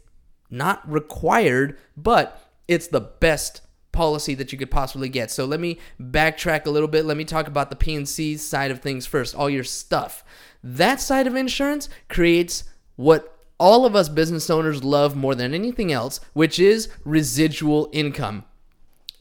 not 0.51 0.89
required, 0.89 1.79
but 1.97 2.48
it's 2.69 2.87
the 2.87 3.00
best 3.00 3.62
policy 3.93 4.35
that 4.35 4.53
you 4.53 4.59
could 4.59 4.70
possibly 4.70 5.09
get. 5.09 5.31
So 5.31 5.45
let 5.45 5.59
me 5.59 5.78
backtrack 6.00 6.66
a 6.66 6.71
little 6.71 6.88
bit. 6.88 7.04
Let 7.04 7.16
me 7.16 7.25
talk 7.25 7.49
about 7.49 7.71
the 7.71 7.76
P&C 7.76 8.37
side 8.37 8.71
of 8.71 8.81
things 8.81 9.07
first, 9.07 9.35
all 9.35 9.50
your 9.50 9.64
stuff. 9.64 10.23
That 10.62 11.00
side 11.00 11.26
of 11.26 11.35
insurance 11.35 11.88
creates 12.09 12.64
what 12.97 13.35
all 13.59 13.85
of 13.85 13.97
us 13.97 14.09
business 14.09 14.50
owners 14.50 14.85
love 14.85 15.16
more 15.16 15.35
than 15.35 15.54
anything 15.54 15.90
else, 15.90 16.21
which 16.33 16.61
is 16.61 16.88
residual 17.04 17.88
income. 17.93 18.45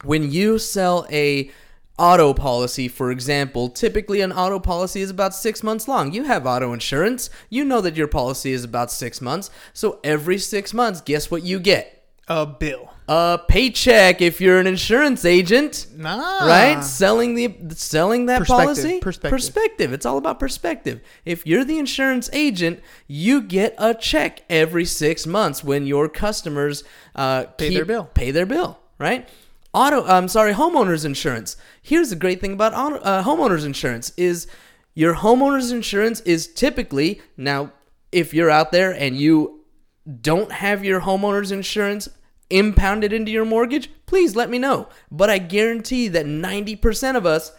When 0.04 0.30
you 0.30 0.60
sell 0.60 1.06
a 1.10 1.50
auto 1.98 2.32
policy, 2.32 2.86
for 2.86 3.10
example, 3.10 3.68
typically 3.68 4.20
an 4.20 4.30
auto 4.30 4.60
policy 4.60 5.00
is 5.00 5.10
about 5.10 5.34
six 5.34 5.64
months 5.64 5.88
long. 5.88 6.12
You 6.12 6.24
have 6.24 6.46
auto 6.46 6.72
insurance. 6.72 7.30
You 7.50 7.64
know 7.64 7.80
that 7.80 7.96
your 7.96 8.06
policy 8.06 8.52
is 8.52 8.62
about 8.62 8.92
six 8.92 9.20
months. 9.20 9.50
So 9.72 9.98
every 10.04 10.38
six 10.38 10.72
months, 10.72 11.00
guess 11.00 11.32
what 11.32 11.42
you 11.42 11.58
get? 11.58 11.98
a 12.28 12.46
bill 12.46 12.92
A 13.08 13.40
paycheck 13.48 14.20
if 14.20 14.38
you're 14.40 14.58
an 14.58 14.66
insurance 14.66 15.24
agent. 15.24 15.86
nah 15.96 16.46
Right, 16.46 16.84
selling 16.84 17.34
the 17.34 17.54
selling 17.74 18.26
that 18.26 18.40
Perspective, 18.40 18.64
policy. 18.66 19.00
perspective. 19.00 19.30
Perspective. 19.30 19.92
It's 19.94 20.04
all 20.04 20.18
about 20.18 20.38
perspective. 20.38 21.00
If 21.24 21.46
you're 21.46 21.64
the 21.64 21.78
insurance 21.78 22.28
agent, 22.34 22.80
you 23.06 23.40
get 23.40 23.74
a 23.78 23.94
check 23.94 24.42
every 24.50 24.84
six 24.84 25.26
months 25.26 25.64
when 25.64 25.86
your 25.86 26.08
customers 26.08 26.84
uh, 27.14 27.44
Pay 27.44 27.72
their 27.74 27.86
bill. 27.86 28.10
Pay 28.12 28.30
their 28.30 28.44
bill. 28.46 28.78
Right. 28.98 29.26
Auto. 29.72 30.04
I'm 30.04 30.28
sorry. 30.28 30.52
Homeowners 30.52 31.04
insurance. 31.06 31.56
Here's 31.80 32.10
the 32.10 32.16
great 32.16 32.40
thing 32.42 32.52
about 32.52 32.74
auto, 32.74 32.96
uh, 32.96 33.22
homeowners 33.24 33.64
insurance 33.64 34.12
is 34.18 34.46
your 34.94 35.14
homeowners 35.14 35.72
insurance 35.72 36.20
is 36.22 36.46
typically 36.52 37.22
now 37.36 37.72
if 38.12 38.34
you're 38.34 38.50
out 38.50 38.70
there 38.72 38.90
and 38.90 39.16
you 39.16 39.64
don't 40.20 40.52
have 40.52 40.84
your 40.84 41.02
homeowner's 41.02 41.52
insurance 41.52 42.08
impounded 42.50 43.12
into 43.12 43.30
your 43.30 43.44
mortgage, 43.44 43.90
please 44.06 44.36
let 44.36 44.50
me 44.50 44.58
know. 44.58 44.88
But 45.10 45.30
I 45.30 45.38
guarantee 45.38 46.08
that 46.08 46.26
90% 46.26 47.16
of 47.16 47.26
us 47.26 47.52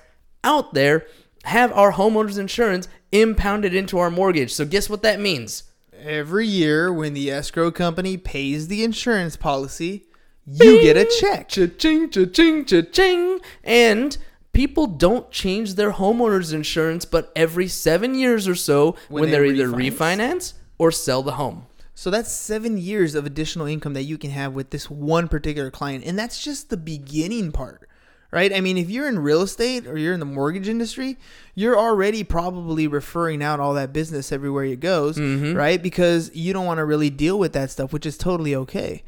out 0.43 0.73
there 0.73 1.05
have 1.43 1.71
our 1.73 1.93
homeowner's 1.93 2.37
insurance 2.37 2.87
impounded 3.11 3.73
into 3.73 3.97
our 3.99 4.11
mortgage. 4.11 4.53
So 4.53 4.65
guess 4.65 4.89
what 4.89 5.03
that 5.03 5.19
means? 5.19 5.63
every 6.01 6.47
year 6.47 6.93
when 6.93 7.13
the 7.13 7.29
escrow 7.29 7.71
company 7.71 8.17
pays 8.17 8.67
the 8.67 8.83
insurance 8.83 9.35
policy 9.35 10.05
you 10.45 10.81
get 10.81 10.97
a 10.97 11.05
check 11.19 11.47
Cha-ching, 11.49 12.09
cha-ching, 12.09 12.65
cha-ching. 12.65 13.39
And 13.63 14.17
people 14.51 14.87
don't 14.87 15.29
change 15.29 15.75
their 15.75 15.91
homeowner's 15.91 16.53
insurance 16.53 17.05
but 17.05 17.31
every 17.35 17.67
seven 17.67 18.15
years 18.15 18.47
or 18.47 18.55
so 18.55 18.95
when, 19.09 19.21
When 19.21 19.23
they 19.25 19.31
they're 19.31 19.45
either 19.45 19.67
refinance 19.67 20.53
or 20.77 20.91
sell 20.91 21.21
the 21.21 21.33
home. 21.33 21.65
So 21.99 22.09
that's 22.09 22.31
seven 22.31 22.77
years 22.77 23.13
of 23.13 23.25
additional 23.25 23.67
income 23.67 23.91
that 23.91 24.03
you 24.03 24.17
can 24.17 24.29
have 24.29 24.53
with 24.53 24.69
this 24.69 24.89
one 24.89 25.27
particular 25.27 25.69
client. 25.69 26.05
And 26.05 26.17
that's 26.17 26.41
just 26.41 26.69
the 26.69 26.77
beginning 26.77 27.51
part, 27.51 27.89
right? 28.31 28.53
I 28.53 28.61
mean, 28.61 28.77
if 28.77 28.89
you're 28.89 29.09
in 29.09 29.19
real 29.19 29.41
estate 29.41 29.85
or 29.85 29.97
you're 29.97 30.13
in 30.13 30.21
the 30.21 30.25
mortgage 30.25 30.69
industry, 30.69 31.17
you're 31.55 31.77
already 31.77 32.23
probably 32.23 32.87
referring 32.87 33.43
out 33.43 33.59
all 33.59 33.73
that 33.73 33.91
business 33.91 34.31
everywhere 34.31 34.63
it 34.63 34.79
goes, 34.79 35.17
mm-hmm. 35.17 35.53
right? 35.53 35.83
Because 35.83 36.33
you 36.33 36.53
don't 36.53 36.65
want 36.65 36.77
to 36.77 36.85
really 36.85 37.09
deal 37.09 37.37
with 37.37 37.51
that 37.51 37.69
stuff, 37.69 37.91
which 37.91 38.05
is 38.05 38.17
totally 38.17 38.55
okay. 38.55 39.03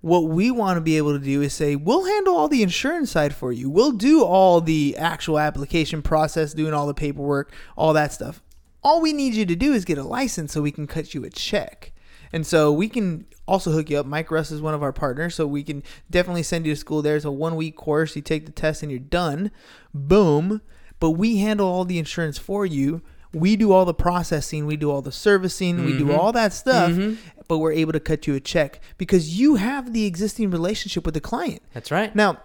What 0.00 0.22
we 0.22 0.50
want 0.50 0.78
to 0.78 0.80
be 0.80 0.96
able 0.96 1.16
to 1.16 1.24
do 1.24 1.42
is 1.42 1.54
say, 1.54 1.76
we'll 1.76 2.06
handle 2.06 2.34
all 2.34 2.48
the 2.48 2.64
insurance 2.64 3.12
side 3.12 3.36
for 3.36 3.52
you. 3.52 3.70
We'll 3.70 3.92
do 3.92 4.24
all 4.24 4.60
the 4.60 4.96
actual 4.96 5.38
application 5.38 6.02
process, 6.02 6.54
doing 6.54 6.74
all 6.74 6.88
the 6.88 6.92
paperwork, 6.92 7.52
all 7.76 7.92
that 7.92 8.12
stuff. 8.12 8.42
All 8.82 9.00
we 9.00 9.12
need 9.12 9.34
you 9.34 9.46
to 9.46 9.54
do 9.54 9.72
is 9.72 9.84
get 9.84 9.96
a 9.96 10.02
license 10.02 10.52
so 10.52 10.60
we 10.60 10.72
can 10.72 10.88
cut 10.88 11.14
you 11.14 11.24
a 11.24 11.30
check. 11.30 11.91
And 12.32 12.46
so 12.46 12.72
we 12.72 12.88
can 12.88 13.26
also 13.46 13.72
hook 13.72 13.90
you 13.90 13.98
up. 13.98 14.06
Mike 14.06 14.30
Russ 14.30 14.50
is 14.50 14.60
one 14.60 14.74
of 14.74 14.82
our 14.82 14.92
partners, 14.92 15.34
so 15.34 15.46
we 15.46 15.62
can 15.62 15.82
definitely 16.10 16.42
send 16.42 16.66
you 16.66 16.74
to 16.74 16.80
school 16.80 17.02
there. 17.02 17.16
It's 17.16 17.24
a 17.24 17.30
one 17.30 17.56
week 17.56 17.76
course. 17.76 18.16
You 18.16 18.22
take 18.22 18.46
the 18.46 18.52
test 18.52 18.82
and 18.82 18.90
you're 18.90 19.00
done. 19.00 19.50
Boom. 19.92 20.62
But 21.00 21.10
we 21.10 21.38
handle 21.38 21.68
all 21.68 21.84
the 21.84 21.98
insurance 21.98 22.38
for 22.38 22.64
you. 22.64 23.02
We 23.34 23.56
do 23.56 23.72
all 23.72 23.84
the 23.84 23.94
processing, 23.94 24.66
we 24.66 24.76
do 24.76 24.90
all 24.90 25.00
the 25.00 25.10
servicing, 25.10 25.86
we 25.86 25.96
do 25.96 26.04
mm-hmm. 26.04 26.20
all 26.20 26.32
that 26.32 26.52
stuff, 26.52 26.92
mm-hmm. 26.92 27.14
but 27.48 27.58
we're 27.58 27.72
able 27.72 27.92
to 27.92 28.00
cut 28.00 28.26
you 28.26 28.34
a 28.34 28.40
check 28.40 28.78
because 28.98 29.38
you 29.38 29.54
have 29.54 29.94
the 29.94 30.04
existing 30.04 30.50
relationship 30.50 31.06
with 31.06 31.14
the 31.14 31.20
client. 31.20 31.62
That's 31.72 31.90
right. 31.90 32.14
Now, 32.14 32.42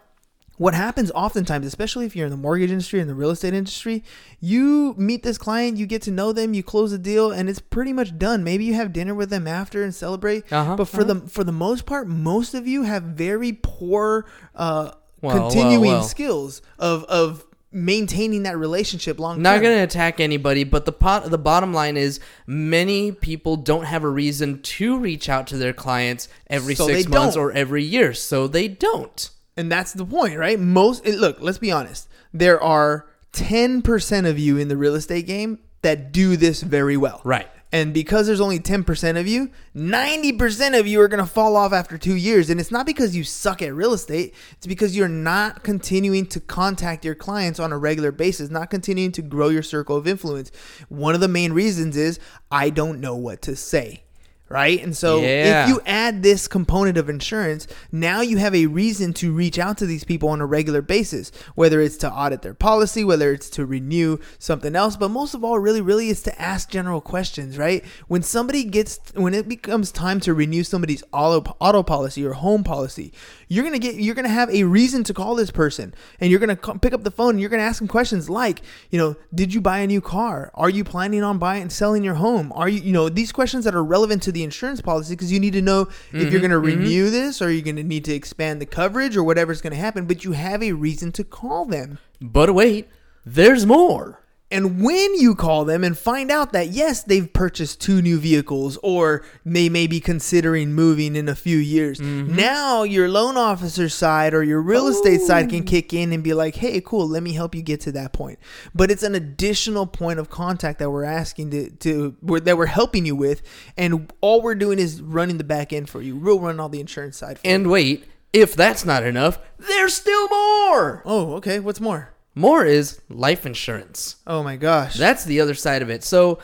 what 0.57 0.73
happens 0.73 1.11
oftentimes, 1.11 1.65
especially 1.65 2.05
if 2.05 2.15
you're 2.15 2.25
in 2.25 2.31
the 2.31 2.37
mortgage 2.37 2.71
industry 2.71 2.99
and 2.99 3.09
the 3.09 3.13
real 3.15 3.29
estate 3.29 3.53
industry, 3.53 4.03
you 4.39 4.95
meet 4.97 5.23
this 5.23 5.37
client, 5.37 5.77
you 5.77 5.85
get 5.85 6.01
to 6.03 6.11
know 6.11 6.31
them, 6.33 6.53
you 6.53 6.63
close 6.63 6.91
a 6.91 6.97
deal, 6.97 7.31
and 7.31 7.47
it's 7.47 7.59
pretty 7.59 7.93
much 7.93 8.17
done. 8.17 8.43
Maybe 8.43 8.65
you 8.65 8.73
have 8.73 8.91
dinner 8.91 9.13
with 9.13 9.29
them 9.29 9.47
after 9.47 9.83
and 9.83 9.93
celebrate. 9.93 10.51
Uh-huh, 10.51 10.75
but 10.75 10.85
for 10.85 11.03
the 11.03 11.21
for 11.27 11.43
the 11.43 11.51
most 11.51 11.85
part, 11.85 12.07
most 12.07 12.53
of 12.53 12.67
you 12.67 12.83
have 12.83 13.03
very 13.03 13.53
poor 13.53 14.25
uh, 14.55 14.91
Well, 15.21 15.37
continuing 15.49 15.81
well, 15.91 15.99
well. 15.99 16.03
skills 16.03 16.61
of 16.79 17.03
of 17.05 17.43
maintaining 17.71 18.43
that 18.43 18.57
relationship 18.57 19.19
long 19.19 19.35
term. 19.35 19.43
Not 19.43 19.61
going 19.61 19.75
to 19.77 19.83
attack 19.83 20.19
anybody, 20.19 20.63
but 20.63 20.85
the 20.85 20.91
pot, 20.93 21.29
the 21.29 21.37
bottom 21.37 21.73
line 21.73 21.97
is 21.97 22.19
many 22.47 23.11
people 23.11 23.57
don't 23.57 23.83
have 23.85 24.03
a 24.03 24.09
reason 24.09 24.61
to 24.61 24.97
reach 24.97 25.29
out 25.29 25.47
to 25.47 25.57
their 25.57 25.73
clients 25.73 26.29
every 26.49 26.73
So 26.75 26.87
six 26.87 27.07
months 27.07 27.35
don't. 27.35 27.43
or 27.43 27.51
every 27.51 27.83
year, 27.83 28.13
so 28.13 28.47
they 28.47 28.67
don't. 28.67 29.29
And 29.57 29.71
that's 29.71 29.91
the 29.91 30.05
point, 30.05 30.37
right? 30.37 30.59
Most 30.59 31.05
look, 31.05 31.37
let's 31.41 31.57
be 31.57 31.71
honest. 31.71 32.07
There 32.31 32.61
are 32.61 33.07
10% 33.33 34.29
of 34.29 34.39
you 34.39 34.57
in 34.57 34.67
the 34.67 34.77
real 34.77 34.95
estate 34.95 35.25
game 35.25 35.59
that 35.81 36.11
do 36.11 36.37
this 36.37 36.61
very 36.61 36.95
well. 36.95 37.21
Right. 37.23 37.47
And 37.71 37.93
because 37.93 38.27
there's 38.27 38.39
only 38.39 38.59
10% 38.59 39.19
of 39.19 39.27
you, 39.27 39.51
90% 39.75 40.79
of 40.79 40.87
you 40.87 41.01
are 41.01 41.09
going 41.09 41.23
to 41.23 41.29
fall 41.29 41.57
off 41.57 41.73
after 41.73 41.97
2 41.97 42.15
years 42.15 42.49
and 42.49 42.61
it's 42.61 42.71
not 42.71 42.85
because 42.85 43.13
you 43.13 43.25
suck 43.25 43.61
at 43.61 43.73
real 43.73 43.91
estate, 43.91 44.33
it's 44.53 44.67
because 44.67 44.95
you're 44.95 45.09
not 45.09 45.63
continuing 45.63 46.25
to 46.27 46.39
contact 46.39 47.03
your 47.03 47.15
clients 47.15 47.59
on 47.59 47.73
a 47.73 47.77
regular 47.77 48.13
basis, 48.13 48.49
not 48.49 48.69
continuing 48.69 49.11
to 49.11 49.21
grow 49.21 49.49
your 49.49 49.63
circle 49.63 49.97
of 49.97 50.07
influence. 50.07 50.49
One 50.87 51.13
of 51.13 51.19
the 51.19 51.27
main 51.27 51.51
reasons 51.51 51.97
is 51.97 52.19
I 52.49 52.69
don't 52.69 53.01
know 53.01 53.15
what 53.15 53.41
to 53.43 53.55
say. 53.55 54.03
Right. 54.49 54.81
And 54.81 54.95
so 54.95 55.21
Yeah. 55.21 55.63
if 55.63 55.69
you 55.69 55.81
add 55.85 56.23
this 56.23 56.47
component 56.47 56.97
of 56.97 57.09
insurance, 57.09 57.67
now 57.91 58.21
you 58.21 58.37
have 58.37 58.55
a 58.55 58.65
reason 58.67 59.11
to 59.15 59.33
reach 59.33 59.59
out 59.59 59.77
to 59.79 59.85
these 59.85 60.05
people 60.05 60.29
on 60.29 60.39
a 60.39 60.45
regular 60.45 60.81
basis, 60.81 61.31
whether 61.55 61.81
it's 61.81 61.97
to 61.97 62.09
audit 62.11 62.43
their 62.43 62.53
policy, 62.53 63.03
whether 63.03 63.33
it's 63.33 63.49
to 63.51 63.65
renew 63.65 64.17
something 64.39 64.73
else, 64.73 64.95
but 64.95 65.09
most 65.09 65.33
of 65.33 65.43
all, 65.43 65.59
really, 65.59 65.81
really 65.81 66.07
is 66.09 66.21
to 66.23 66.41
ask 66.41 66.69
general 66.69 67.01
questions, 67.01 67.57
right? 67.57 67.83
When 68.07 68.23
somebody 68.23 68.63
gets, 68.63 68.99
when 69.15 69.33
it 69.33 69.49
becomes 69.49 69.91
time 69.91 70.21
to 70.21 70.33
renew 70.33 70.63
somebody's 70.63 71.03
auto, 71.11 71.55
auto 71.59 71.83
policy 71.83 72.25
or 72.25 72.33
home 72.33 72.63
policy, 72.63 73.11
you're 73.49 73.63
going 73.63 73.79
to 73.79 73.85
get, 73.85 73.95
you're 73.95 74.15
going 74.15 74.25
to 74.25 74.31
have 74.31 74.49
a 74.49 74.63
reason 74.63 75.03
to 75.05 75.13
call 75.13 75.35
this 75.35 75.51
person 75.51 75.93
and 76.19 76.31
you're 76.31 76.39
going 76.39 76.55
to 76.55 76.79
pick 76.79 76.93
up 76.93 77.03
the 77.03 77.11
phone 77.11 77.31
and 77.31 77.41
you're 77.41 77.49
going 77.49 77.59
to 77.59 77.65
ask 77.65 77.79
them 77.79 77.87
questions 77.87 78.29
like, 78.29 78.61
you 78.91 78.97
know, 78.97 79.15
did 79.33 79.53
you 79.53 79.59
buy 79.61 79.79
a 79.79 79.87
new 79.87 80.01
car? 80.01 80.51
Are 80.53 80.69
you 80.69 80.83
planning 80.85 81.23
on 81.23 81.37
buying 81.37 81.63
and 81.63 81.71
selling 81.71 82.03
your 82.03 82.15
home? 82.15 82.53
Are 82.55 82.69
you, 82.69 82.79
you 82.79 82.93
know, 82.93 83.09
these 83.09 83.31
questions 83.33 83.65
that 83.65 83.75
are 83.75 83.83
relevant 83.83 84.23
to 84.23 84.31
the 84.31 84.36
insurance 84.43 84.81
policy 84.81 85.13
because 85.13 85.31
you 85.31 85.39
need 85.39 85.53
to 85.53 85.61
know 85.61 85.81
if 85.81 86.13
you're 86.13 86.23
mm-hmm, 86.23 86.37
going 86.37 86.51
to 86.51 86.57
mm-hmm. 86.57 86.81
renew 86.81 87.09
this 87.09 87.41
or 87.41 87.51
you're 87.51 87.63
going 87.63 87.75
to 87.75 87.83
need 87.83 88.05
to 88.05 88.13
expand 88.13 88.61
the 88.61 88.65
coverage 88.65 89.15
or 89.15 89.23
whatever's 89.23 89.61
going 89.61 89.73
to 89.73 89.79
happen, 89.79 90.05
but 90.05 90.23
you 90.23 90.33
have 90.33 90.61
a 90.63 90.73
reason 90.73 91.11
to 91.13 91.23
call 91.23 91.65
them. 91.65 91.99
But 92.21 92.53
wait, 92.53 92.87
there's 93.25 93.65
more. 93.65 94.21
And 94.49 94.81
when 94.81 95.15
you 95.15 95.35
call 95.35 95.65
them 95.65 95.83
and 95.83 95.97
find 95.97 96.31
out 96.31 96.53
that 96.53 96.69
yes, 96.69 97.03
they've 97.03 97.31
purchased 97.31 97.81
two 97.81 98.01
new 98.01 98.17
vehicles 98.17 98.77
or 98.81 99.25
they 99.45 99.67
may 99.67 99.87
be 99.87 99.99
considering 99.99 100.73
moving 100.73 101.17
in 101.17 101.27
a 101.27 101.35
few 101.35 101.57
years, 101.57 101.99
mm-hmm. 101.99 102.33
now 102.33 102.83
your 102.83 103.09
loan 103.09 103.35
officer 103.35 103.89
side 103.89 104.33
or 104.33 104.43
your 104.43 104.61
real 104.61 104.87
estate 104.87 105.19
side 105.19 105.49
can 105.49 105.63
oh. 105.63 105.65
kick 105.65 105.93
in 105.93 106.13
and 106.13 106.23
be 106.23 106.33
like, 106.33 106.55
hey, 106.55 106.79
cool, 106.79 107.07
let 107.07 107.23
me 107.23 107.33
help 107.33 107.55
you 107.55 107.61
get 107.61 107.81
to 107.81 107.91
that 107.91 108.13
point. 108.13 108.39
But 108.73 108.89
it's 108.89 109.03
an 109.03 109.15
additional 109.15 109.85
point 109.85 110.17
of 110.17 110.29
contact 110.29 110.79
that 110.79 110.91
we're 110.91 111.03
asking 111.03 111.51
to, 111.51 111.69
to 111.69 112.15
we're, 112.21 112.39
that 112.39 112.57
we're 112.57 112.67
helping 112.67 113.05
you 113.05 113.17
with. 113.17 113.41
And 113.75 114.11
all 114.21 114.41
we're 114.41 114.55
doing 114.55 114.79
is 114.79 115.01
running 115.01 115.37
the 115.39 115.43
back 115.43 115.73
end 115.73 115.89
for 115.89 116.01
you. 116.01 116.15
We'll 116.15 116.39
run 116.39 116.59
all 116.61 116.69
the 116.69 116.79
insurance 116.79 117.17
side 117.17 117.39
for 117.39 117.45
you. 117.45 117.53
And 117.53 117.69
wait, 117.69 118.05
if 118.31 118.55
that's 118.55 118.85
not 118.85 119.03
enough, 119.03 119.39
there's 119.57 119.93
still 119.93 120.29
more. 120.29 121.01
Oh, 121.05 121.33
okay. 121.35 121.59
What's 121.59 121.81
more? 121.81 122.13
More 122.37 122.63
is 122.63 123.01
life 123.09 123.47
insurance. 123.47 124.17
Oh 124.27 124.43
my 124.43 124.57
gosh. 124.57 124.95
That's 124.95 125.25
the 125.25 125.41
other 125.41 125.55
side 125.55 125.81
of 125.81 125.89
it. 125.89 126.03
So 126.03 126.37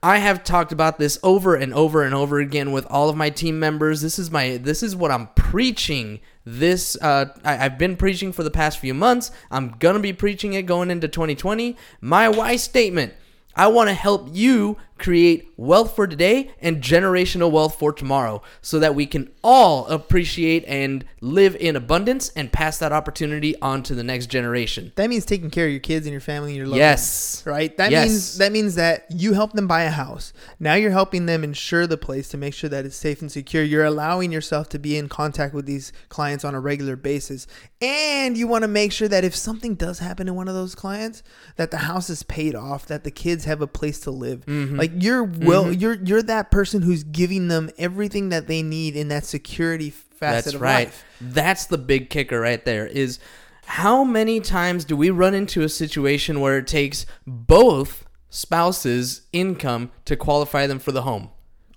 I 0.00 0.18
have 0.18 0.44
talked 0.44 0.70
about 0.70 1.00
this 1.00 1.18
over 1.24 1.56
and 1.56 1.74
over 1.74 2.04
and 2.04 2.14
over 2.14 2.38
again 2.38 2.70
with 2.70 2.86
all 2.86 3.08
of 3.08 3.16
my 3.16 3.28
team 3.28 3.58
members. 3.58 4.00
This 4.02 4.20
is 4.20 4.30
my 4.30 4.58
this 4.58 4.84
is 4.84 4.94
what 4.94 5.10
I'm 5.10 5.26
preaching. 5.34 6.20
This 6.44 6.96
uh, 7.02 7.36
I, 7.44 7.64
I've 7.64 7.76
been 7.76 7.96
preaching 7.96 8.32
for 8.32 8.44
the 8.44 8.52
past 8.52 8.78
few 8.78 8.94
months. 8.94 9.32
I'm 9.50 9.74
gonna 9.80 9.98
be 9.98 10.12
preaching 10.12 10.52
it 10.52 10.62
going 10.62 10.92
into 10.92 11.08
2020. 11.08 11.76
My 12.00 12.28
why 12.28 12.54
statement. 12.54 13.12
I 13.56 13.66
want 13.66 13.88
to 13.88 13.94
help 13.94 14.28
you 14.30 14.78
create 14.98 15.48
wealth 15.56 15.94
for 15.96 16.06
today 16.06 16.50
and 16.60 16.80
generational 16.82 17.50
wealth 17.50 17.76
for 17.78 17.92
tomorrow 17.92 18.40
so 18.60 18.78
that 18.78 18.94
we 18.94 19.06
can 19.06 19.28
all 19.42 19.86
appreciate 19.86 20.64
and 20.66 21.04
live 21.20 21.56
in 21.56 21.74
abundance 21.76 22.30
and 22.36 22.52
pass 22.52 22.78
that 22.78 22.92
opportunity 22.92 23.54
on 23.60 23.82
to 23.82 23.94
the 23.94 24.02
next 24.04 24.26
generation. 24.26 24.92
that 24.96 25.08
means 25.08 25.24
taking 25.24 25.50
care 25.50 25.66
of 25.66 25.70
your 25.72 25.80
kids 25.80 26.06
and 26.06 26.12
your 26.12 26.20
family 26.20 26.50
and 26.50 26.56
your 26.56 26.66
loved 26.66 26.78
Yes. 26.78 27.42
ones, 27.46 27.56
right? 27.56 27.76
That 27.76 27.90
Yes. 27.90 28.08
means 28.08 28.38
that 28.38 28.52
means 28.52 28.74
that 28.76 29.06
you 29.10 29.32
help 29.34 29.52
them 29.52 29.66
buy 29.66 29.82
a 29.82 29.90
house. 29.90 30.32
Now 30.60 30.74
you're 30.74 30.90
helping 30.90 31.26
them 31.26 31.42
insure 31.44 31.86
the 31.86 31.96
place 31.96 32.28
to 32.30 32.36
make 32.36 32.54
sure 32.54 32.70
that 32.70 32.84
it's 32.86 32.96
safe 32.96 33.20
and 33.20 33.30
secure. 33.30 33.62
You're 33.62 33.84
allowing 33.84 34.30
yourself 34.32 34.68
to 34.70 34.78
be 34.78 34.96
in 34.96 35.08
contact 35.08 35.54
with 35.54 35.66
these 35.66 35.92
clients 36.08 36.44
on 36.44 36.54
a 36.54 36.60
regular 36.60 36.96
basis, 36.96 37.46
and 37.80 38.36
you 38.36 38.46
want 38.46 38.62
to 38.62 38.68
make 38.68 38.92
sure 38.92 39.08
that 39.08 39.24
if 39.24 39.34
something 39.34 39.74
does 39.74 39.98
happen 40.00 40.26
to 40.26 40.32
one 40.34 40.48
of 40.48 40.54
those 40.54 40.74
clients, 40.74 41.22
that 41.56 41.70
the 41.70 41.78
house 41.78 42.08
is 42.10 42.22
paid 42.22 42.54
off, 42.54 42.86
that 42.86 43.04
the 43.04 43.10
kids 43.10 43.44
have 43.44 43.60
a 43.60 43.66
place 43.66 43.98
to 44.00 44.10
live. 44.10 44.44
Mm-hmm. 44.46 44.76
Like 44.82 45.00
you're 45.00 45.22
well, 45.22 45.66
mm-hmm. 45.66 45.80
you're 45.80 45.94
you're 45.94 46.22
that 46.24 46.50
person 46.50 46.82
who's 46.82 47.04
giving 47.04 47.46
them 47.46 47.70
everything 47.78 48.30
that 48.30 48.48
they 48.48 48.64
need 48.64 48.96
in 48.96 49.06
that 49.08 49.24
security 49.24 49.90
facet 49.90 50.46
That's 50.46 50.54
of 50.56 50.60
right. 50.60 50.86
life. 50.86 51.04
That's 51.20 51.66
the 51.66 51.78
big 51.78 52.10
kicker 52.10 52.40
right 52.40 52.64
there 52.64 52.88
is 52.88 53.20
how 53.64 54.02
many 54.02 54.40
times 54.40 54.84
do 54.84 54.96
we 54.96 55.08
run 55.08 55.34
into 55.34 55.62
a 55.62 55.68
situation 55.68 56.40
where 56.40 56.58
it 56.58 56.66
takes 56.66 57.06
both 57.24 58.08
spouses' 58.28 59.22
income 59.32 59.92
to 60.06 60.16
qualify 60.16 60.66
them 60.66 60.80
for 60.80 60.90
the 60.90 61.02
home? 61.02 61.30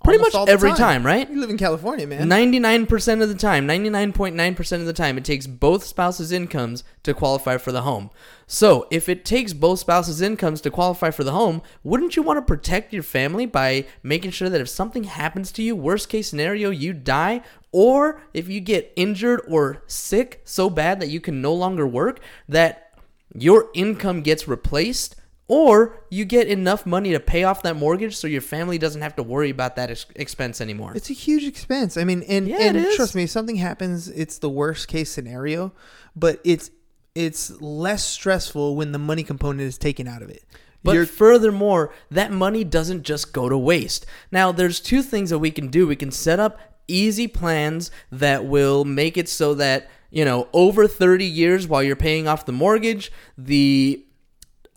Pretty 0.05 0.21
much 0.21 0.35
every 0.47 0.73
time, 0.73 1.05
right? 1.05 1.29
You 1.29 1.39
live 1.39 1.49
in 1.49 1.57
California, 1.57 2.07
man. 2.07 2.29
99% 2.29 3.21
of 3.21 3.29
the 3.29 3.35
time, 3.35 3.67
99.9% 3.67 4.79
of 4.79 4.85
the 4.85 4.93
time, 4.93 5.17
it 5.17 5.25
takes 5.25 5.47
both 5.47 5.83
spouses' 5.83 6.31
incomes 6.31 6.83
to 7.03 7.13
qualify 7.13 7.57
for 7.57 7.71
the 7.71 7.81
home. 7.81 8.09
So, 8.47 8.87
if 8.91 9.09
it 9.09 9.25
takes 9.25 9.53
both 9.53 9.79
spouses' 9.79 10.21
incomes 10.21 10.61
to 10.61 10.71
qualify 10.71 11.11
for 11.11 11.23
the 11.23 11.31
home, 11.31 11.61
wouldn't 11.83 12.15
you 12.15 12.21
want 12.21 12.37
to 12.37 12.41
protect 12.41 12.93
your 12.93 13.03
family 13.03 13.45
by 13.45 13.85
making 14.03 14.31
sure 14.31 14.49
that 14.49 14.61
if 14.61 14.69
something 14.69 15.05
happens 15.05 15.51
to 15.53 15.63
you, 15.63 15.75
worst 15.75 16.09
case 16.09 16.29
scenario, 16.29 16.69
you 16.69 16.93
die, 16.93 17.41
or 17.71 18.21
if 18.33 18.47
you 18.47 18.59
get 18.59 18.93
injured 18.95 19.41
or 19.47 19.83
sick 19.87 20.41
so 20.45 20.69
bad 20.69 20.99
that 20.99 21.09
you 21.09 21.19
can 21.19 21.41
no 21.41 21.53
longer 21.53 21.87
work, 21.87 22.19
that 22.47 22.93
your 23.33 23.69
income 23.73 24.21
gets 24.21 24.47
replaced? 24.47 25.15
Or 25.47 25.99
you 26.09 26.25
get 26.25 26.47
enough 26.47 26.85
money 26.87 27.11
to 27.11 27.19
pay 27.19 27.43
off 27.43 27.61
that 27.63 27.75
mortgage 27.75 28.15
so 28.15 28.25
your 28.25 28.41
family 28.41 28.79
doesn't 28.79 29.01
have 29.01 29.15
to 29.17 29.23
worry 29.23 29.51
about 29.51 29.75
that 29.75 29.91
ex- 29.91 30.07
expense 30.15 30.59
anymore. 30.59 30.93
It's 30.95 31.11
a 31.11 31.13
huge 31.13 31.43
expense. 31.43 31.97
I 31.97 32.03
mean, 32.03 32.23
and 32.23 32.47
Yeah, 32.47 32.57
and 32.61 32.87
trust 32.95 33.13
me, 33.13 33.23
if 33.23 33.29
something 33.29 33.57
happens, 33.57 34.07
it's 34.07 34.39
the 34.39 34.49
worst 34.49 34.87
case 34.87 35.11
scenario, 35.11 35.71
but 36.15 36.39
it's 36.43 36.71
it's 37.13 37.61
less 37.61 38.03
stressful 38.03 38.75
when 38.75 38.91
the 38.91 38.99
money 38.99 39.23
component 39.23 39.61
is 39.61 39.77
taken 39.77 40.07
out 40.07 40.21
of 40.21 40.29
it. 40.29 40.43
But 40.83 40.93
You're- 40.93 41.05
furthermore, 41.05 41.93
that 42.11 42.31
money 42.31 42.63
doesn't 42.63 43.03
just 43.03 43.31
go 43.31 43.47
to 43.47 43.57
waste. 43.57 44.05
Now, 44.31 44.51
there's 44.51 44.79
two 44.79 45.01
things 45.01 45.29
that 45.29 45.39
we 45.39 45.49
can 45.49 45.67
do. 45.69 45.87
We 45.87 45.95
can 45.95 46.11
set 46.11 46.39
up 46.39 46.59
easy 46.87 47.27
plans 47.27 47.89
that 48.11 48.45
will 48.45 48.83
make 48.85 49.17
it 49.17 49.29
so 49.29 49.55
that, 49.55 49.89
you 50.11 50.25
know, 50.25 50.47
over 50.53 50.87
30 50.87 51.25
years 51.25 51.67
while 51.67 51.81
you're 51.81 51.95
paying 51.95 52.27
off 52.27 52.45
the 52.45 52.51
mortgage, 52.51 53.11
the 53.37 54.04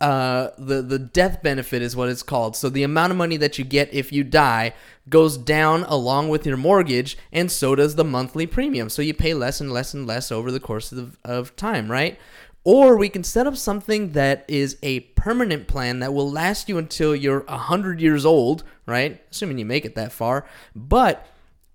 uh, 0.01 0.51
the 0.57 0.81
the 0.81 0.99
death 0.99 1.43
benefit 1.43 1.81
is 1.81 1.95
what 1.95 2.09
it's 2.09 2.23
called. 2.23 2.55
So 2.55 2.69
the 2.69 2.83
amount 2.83 3.11
of 3.11 3.17
money 3.17 3.37
that 3.37 3.57
you 3.57 3.65
get 3.65 3.93
if 3.93 4.11
you 4.11 4.23
die 4.23 4.73
goes 5.09 5.37
down 5.37 5.83
along 5.83 6.29
with 6.29 6.45
your 6.45 6.57
mortgage, 6.57 7.17
and 7.31 7.51
so 7.51 7.75
does 7.75 7.95
the 7.95 8.03
monthly 8.03 8.47
premium. 8.47 8.89
So 8.89 9.01
you 9.01 9.13
pay 9.13 9.33
less 9.33 9.59
and 9.59 9.71
less 9.71 9.93
and 9.93 10.07
less 10.07 10.31
over 10.31 10.51
the 10.51 10.59
course 10.59 10.91
of, 10.91 11.17
of 11.25 11.55
time, 11.55 11.91
right? 11.91 12.17
Or 12.63 12.97
we 12.97 13.09
can 13.09 13.23
set 13.23 13.47
up 13.47 13.57
something 13.57 14.11
that 14.11 14.45
is 14.47 14.77
a 14.83 15.01
permanent 15.01 15.67
plan 15.67 15.99
that 15.99 16.13
will 16.13 16.29
last 16.29 16.69
you 16.69 16.77
until 16.77 17.15
you're 17.15 17.41
100 17.41 17.99
years 17.99 18.25
old, 18.25 18.63
right? 18.85 19.21
Assuming 19.31 19.57
you 19.57 19.65
make 19.65 19.85
it 19.85 19.95
that 19.95 20.11
far. 20.11 20.45
But 20.75 21.25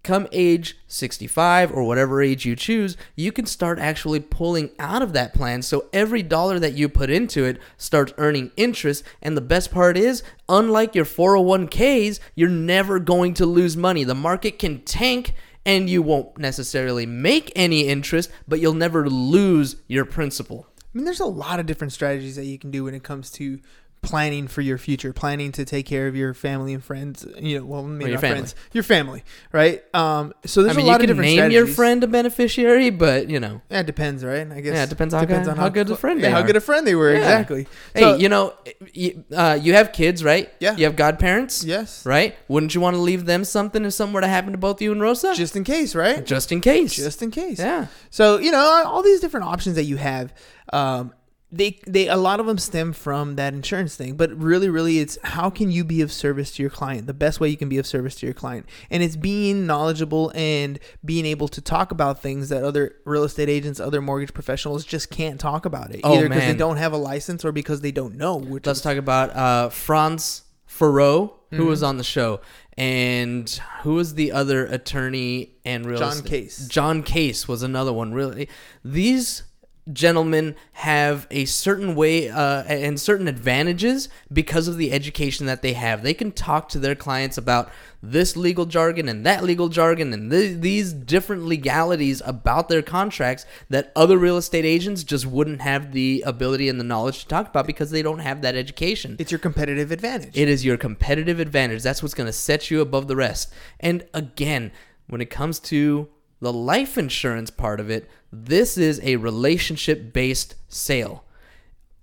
come 0.05 0.29
age 0.31 0.77
65 0.87 1.73
or 1.73 1.83
whatever 1.83 2.23
age 2.23 2.45
you 2.45 2.55
choose, 2.55 2.97
you 3.17 3.33
can 3.33 3.47
start 3.47 3.79
actually 3.79 4.21
pulling 4.21 4.71
out 4.79 5.03
of 5.03 5.13
that 5.15 5.35
plan. 5.35 5.63
So 5.63 5.89
every 5.93 6.23
dollar 6.23 6.59
that 6.61 6.75
you 6.75 6.89
put 6.89 7.11
into 7.11 7.45
it 7.45 7.61
starts 7.77 8.13
earning 8.19 8.53
interest. 8.57 9.03
And 9.21 9.37
the 9.37 9.41
best 9.41 9.73
part 9.73 9.97
is, 9.97 10.23
unlike 10.49 10.95
your 10.95 11.05
401ks, 11.05 12.21
you're 12.37 12.49
never 12.49 13.01
going 13.01 13.35
to 13.35 13.47
lose 13.47 13.77
money. 13.77 14.05
The 14.05 14.15
market 14.15 14.59
can 14.59 14.83
tank 14.83 15.35
and 15.67 15.89
you 15.89 16.03
won't 16.03 16.39
necessarily 16.39 17.07
make 17.07 17.51
any 17.57 17.89
interest, 17.89 18.31
but 18.47 18.61
you'll 18.61 18.75
never 18.75 19.09
lose 19.09 19.77
your 19.89 20.05
principal. 20.05 20.67
I 20.79 20.99
mean, 20.99 21.07
there's 21.07 21.21
a 21.21 21.27
lot 21.27 21.59
of 21.59 21.67
different 21.67 21.93
strategies 21.93 22.37
that 22.37 22.45
you 22.45 22.59
can 22.59 22.71
do 22.71 22.85
when 22.85 22.95
it 22.95 23.03
comes 23.03 23.31
to 23.33 23.59
planning 24.05 24.49
for 24.49 24.61
your 24.61 24.79
future, 24.79 25.13
planning 25.13 25.53
to 25.53 25.65
take 25.65 25.87
care 25.87 26.07
of 26.07 26.15
your 26.17 26.35
family 26.35 26.75
and 26.75 26.83
friends. 26.85 27.27
You 27.39 27.59
know, 27.61 27.65
well, 27.65 27.83
maybe 27.83 28.11
your 28.11 28.15
not 28.17 28.21
family. 28.21 28.37
friends, 28.39 28.55
your 28.73 28.85
family, 28.85 29.25
right? 29.53 29.83
Um, 29.95 30.33
so 30.45 30.63
there's 30.63 30.75
I 30.75 30.77
mean, 30.79 30.87
a 30.87 30.89
lot 30.91 31.01
of 31.01 31.07
different 31.07 31.29
name 31.29 31.51
your 31.51 31.67
friend 31.67 32.03
a 32.05 32.07
beneficiary, 32.07 32.91
but 32.91 33.29
you 33.29 33.41
know, 33.41 33.61
Yeah, 33.71 33.81
it 33.81 33.87
depends, 33.87 34.25
right? 34.25 34.51
I 34.51 34.61
guess. 34.61 34.75
Yeah, 34.75 34.85
it 34.85 34.91
depends 34.91 35.15
how 35.15 35.25
good- 35.25 35.47
how 35.47 35.69
good 35.69 35.91
a 35.91 35.97
friend 35.97 36.21
yeah, 36.21 36.27
they 36.29 36.33
how 36.33 36.41
are. 36.41 36.47
good 36.47 36.57
a 36.57 36.61
friend 36.61 36.87
they 36.87 36.95
were. 36.95 37.13
Yeah. 37.13 37.19
Exactly. 37.19 37.67
hey, 37.95 38.01
So- 38.01 38.17
you 38.17 38.29
know, 38.29 38.55
you, 38.93 39.25
uh, 39.35 39.59
you 39.61 39.75
have 39.75 39.93
kids, 39.93 40.23
right? 40.23 40.51
Yeah. 40.61 40.77
You 40.77 40.85
have 40.85 40.97
godparents. 40.97 41.65
yes, 41.65 42.05
Right? 42.07 42.35
Wouldn't 42.49 42.75
you 42.75 42.81
want 42.81 42.95
to 42.97 43.01
leave 43.01 43.27
them 43.27 43.45
something 43.45 43.85
if 43.85 43.93
something 43.95 44.15
were 44.15 44.21
to 44.21 44.29
happen 44.29 44.53
to 44.53 44.59
both 44.59 44.81
you 44.83 44.93
and 44.93 45.01
Rosa? 45.01 45.35
just 45.35 45.57
in 45.57 45.65
case, 45.65 45.95
right? 45.95 46.25
just 46.25 46.53
in 46.53 46.61
case. 46.61 46.95
Just 46.97 47.23
in 47.23 47.31
case. 47.31 47.59
yeah. 47.59 47.87
So 48.11 48.39
you 48.39 48.51
know 48.51 48.83
all 48.87 49.03
these 49.03 49.21
different 49.21 49.47
options 49.47 49.77
that 49.77 49.85
you 49.85 49.97
have, 49.97 50.33
um, 50.73 51.13
they 51.57 51.79
they 51.87 52.09
a 52.09 52.17
lot 52.17 52.41
of 52.41 52.47
them 52.47 52.59
stem 52.59 52.93
from 52.93 53.37
that 53.37 53.55
insurance 53.55 53.95
thing. 53.97 54.17
But 54.17 54.33
really, 54.37 54.69
really, 54.69 54.99
it's 54.99 55.17
how 55.23 55.51
can 55.51 55.71
you 55.71 55.85
be 55.85 56.01
of 56.01 56.11
service 56.13 56.51
to 56.57 56.63
your 56.63 56.71
client? 56.71 57.07
The 57.07 57.15
best 57.15 57.41
way 57.41 57.49
you 57.49 57.57
can 57.57 57.69
be 57.69 57.79
of 57.79 57.87
service 57.87 58.15
to 58.17 58.27
your 58.27 58.35
client, 58.35 58.67
and 58.91 59.03
it's 59.03 59.17
being 59.17 59.67
knowledgeable 59.67 60.33
and 60.35 60.79
being 61.05 61.27
able 61.27 61.49
to 61.49 61.61
talk 61.61 61.93
about 61.93 62.21
things 62.21 62.49
that 62.49 62.65
other 62.65 62.97
real 63.05 63.25
estate 63.25 63.49
agents, 63.49 63.79
other 63.81 64.01
mortgage 64.03 64.35
professionals 64.35 64.85
just 64.85 65.11
can't 65.11 65.39
talk 65.39 65.65
about 65.65 65.93
it 65.95 66.01
Oh, 66.05 66.15
either 66.17 66.29
because 66.29 66.45
they 66.45 66.55
don't 66.55 66.77
have 66.79 66.93
a 66.93 66.97
license 66.99 67.45
or 67.45 67.53
because 67.53 67.81
they 67.83 67.93
don't 67.93 68.17
know. 68.17 68.37
Let's 68.37 68.69
is, 68.69 68.81
talk 68.81 68.97
about 68.97 69.31
uh, 69.37 69.69
Franz 69.69 70.43
Farrow, 70.67 71.41
who 71.51 71.57
Mm-hmm. 71.59 71.67
was 71.69 71.83
on 71.85 71.99
the 71.99 72.05
show, 72.05 72.41
and 72.77 73.49
who 73.83 73.95
was 73.95 74.15
the 74.15 74.33
other 74.33 74.67
attorney 74.67 75.53
and 75.65 75.87
real 75.87 75.99
John 75.99 76.13
estate- 76.15 76.29
Case. 76.29 76.67
John 76.69 77.03
Case 77.05 77.47
was 77.47 77.63
another 77.63 77.93
one. 77.93 78.13
Really, 78.13 78.49
these 78.85 79.45
gentlemen 79.93 80.57
have 80.73 81.27
a 81.31 81.45
certain 81.45 81.95
way 81.95 82.31
uh, 82.31 82.63
and 82.65 82.99
certain 82.99 83.29
advantages 83.29 84.09
because 84.33 84.67
of 84.67 84.79
the 84.79 84.93
education 84.93 85.47
that 85.47 85.63
they 85.63 85.75
have. 85.75 86.03
They 86.03 86.15
can 86.15 86.33
talk 86.33 86.69
to 86.71 86.79
their 86.79 86.95
clients 86.95 87.37
about 87.37 87.71
this 88.03 88.37
legal 88.37 88.67
jargon 88.67 89.09
and 89.09 89.25
that 89.27 89.45
legal 89.45 89.69
jargon 89.69 90.13
and 90.13 90.31
th- 90.31 90.61
these 90.61 90.93
different 90.93 91.45
legalities 91.45 92.23
about 92.25 92.69
their 92.69 92.83
contracts 92.83 93.47
that 93.69 93.93
other 93.95 94.19
real 94.19 94.37
estate 94.37 94.65
agents 94.65 95.05
just 95.05 95.27
wouldn't 95.27 95.61
have 95.61 95.93
the 95.93 96.23
ability 96.27 96.69
and 96.69 96.81
the 96.81 96.85
knowledge 96.85 97.21
to 97.21 97.29
talk 97.29 97.49
about 97.49 97.67
because 97.67 97.91
they 97.91 98.03
don't 98.03 98.21
have 98.21 98.43
that 98.43 98.55
education. 98.55 99.17
it's 99.19 99.33
your 99.33 99.39
competitive 99.39 99.91
advantage. 99.91 100.37
It 100.37 100.49
is 100.49 100.65
your 100.65 100.77
competitive 100.77 101.41
advantage. 101.41 101.83
That's 101.83 102.03
what's 102.03 102.15
going 102.15 102.27
to 102.27 102.33
set 102.33 102.71
you 102.71 102.81
above 102.81 103.09
the 103.09 103.17
rest. 103.17 103.53
And 103.81 104.05
again, 104.15 104.73
when 105.09 105.21
it 105.21 105.31
comes 105.31 105.59
to 105.61 106.09
the 106.45 106.53
life 106.53 106.97
insurance 106.97 107.51
part 107.51 107.81
of 107.81 107.91
it, 107.91 108.09
this 108.33 108.79
is 108.79 109.01
a 109.03 109.17
relationship 109.17 110.13
based 110.13 110.55
sale. 110.69 111.25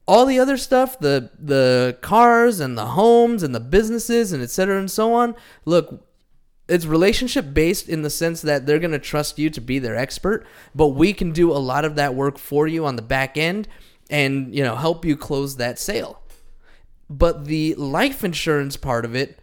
All 0.08 0.26
the 0.26 0.40
other 0.40 0.58
stuff, 0.58 1.00
the 1.00 1.30
the 1.40 1.98
cars 2.02 2.60
and 2.60 2.78
the 2.78 2.88
homes 2.88 3.44
and 3.44 3.56
the 3.56 3.60
businesses 3.60 4.34
and 4.34 4.44
et 4.44 4.50
cetera 4.50 4.78
and 4.78 4.92
so 4.92 5.14
on, 5.14 5.36
look, 5.64 6.06
it's 6.68 6.86
relationship 6.86 7.54
based 7.54 7.88
in 7.88 8.02
the 8.02 8.10
sense 8.10 8.42
that 8.42 8.66
they're 8.66 8.80
going 8.80 8.92
to 8.92 9.00
trust 9.00 9.38
you 9.38 9.50
to 9.50 9.62
be 9.62 9.78
their 9.80 9.96
expert, 9.96 10.46
but 10.74 10.90
we 10.90 11.14
can 11.14 11.32
do 11.32 11.52
a 11.52 11.60
lot 11.60 11.86
of 11.86 11.96
that 11.96 12.16
work 12.16 12.38
for 12.38 12.68
you 12.68 12.86
on 12.86 12.96
the 12.96 13.02
back 13.02 13.38
end 13.38 13.68
and, 14.10 14.56
you 14.56 14.64
know, 14.64 14.76
help 14.76 15.06
you 15.06 15.16
close 15.16 15.58
that 15.58 15.80
sale. 15.80 16.22
But 17.10 17.46
the 17.46 17.76
life 17.76 18.24
insurance 18.24 18.78
part 18.78 19.06
of 19.06 19.16
it, 19.16 19.41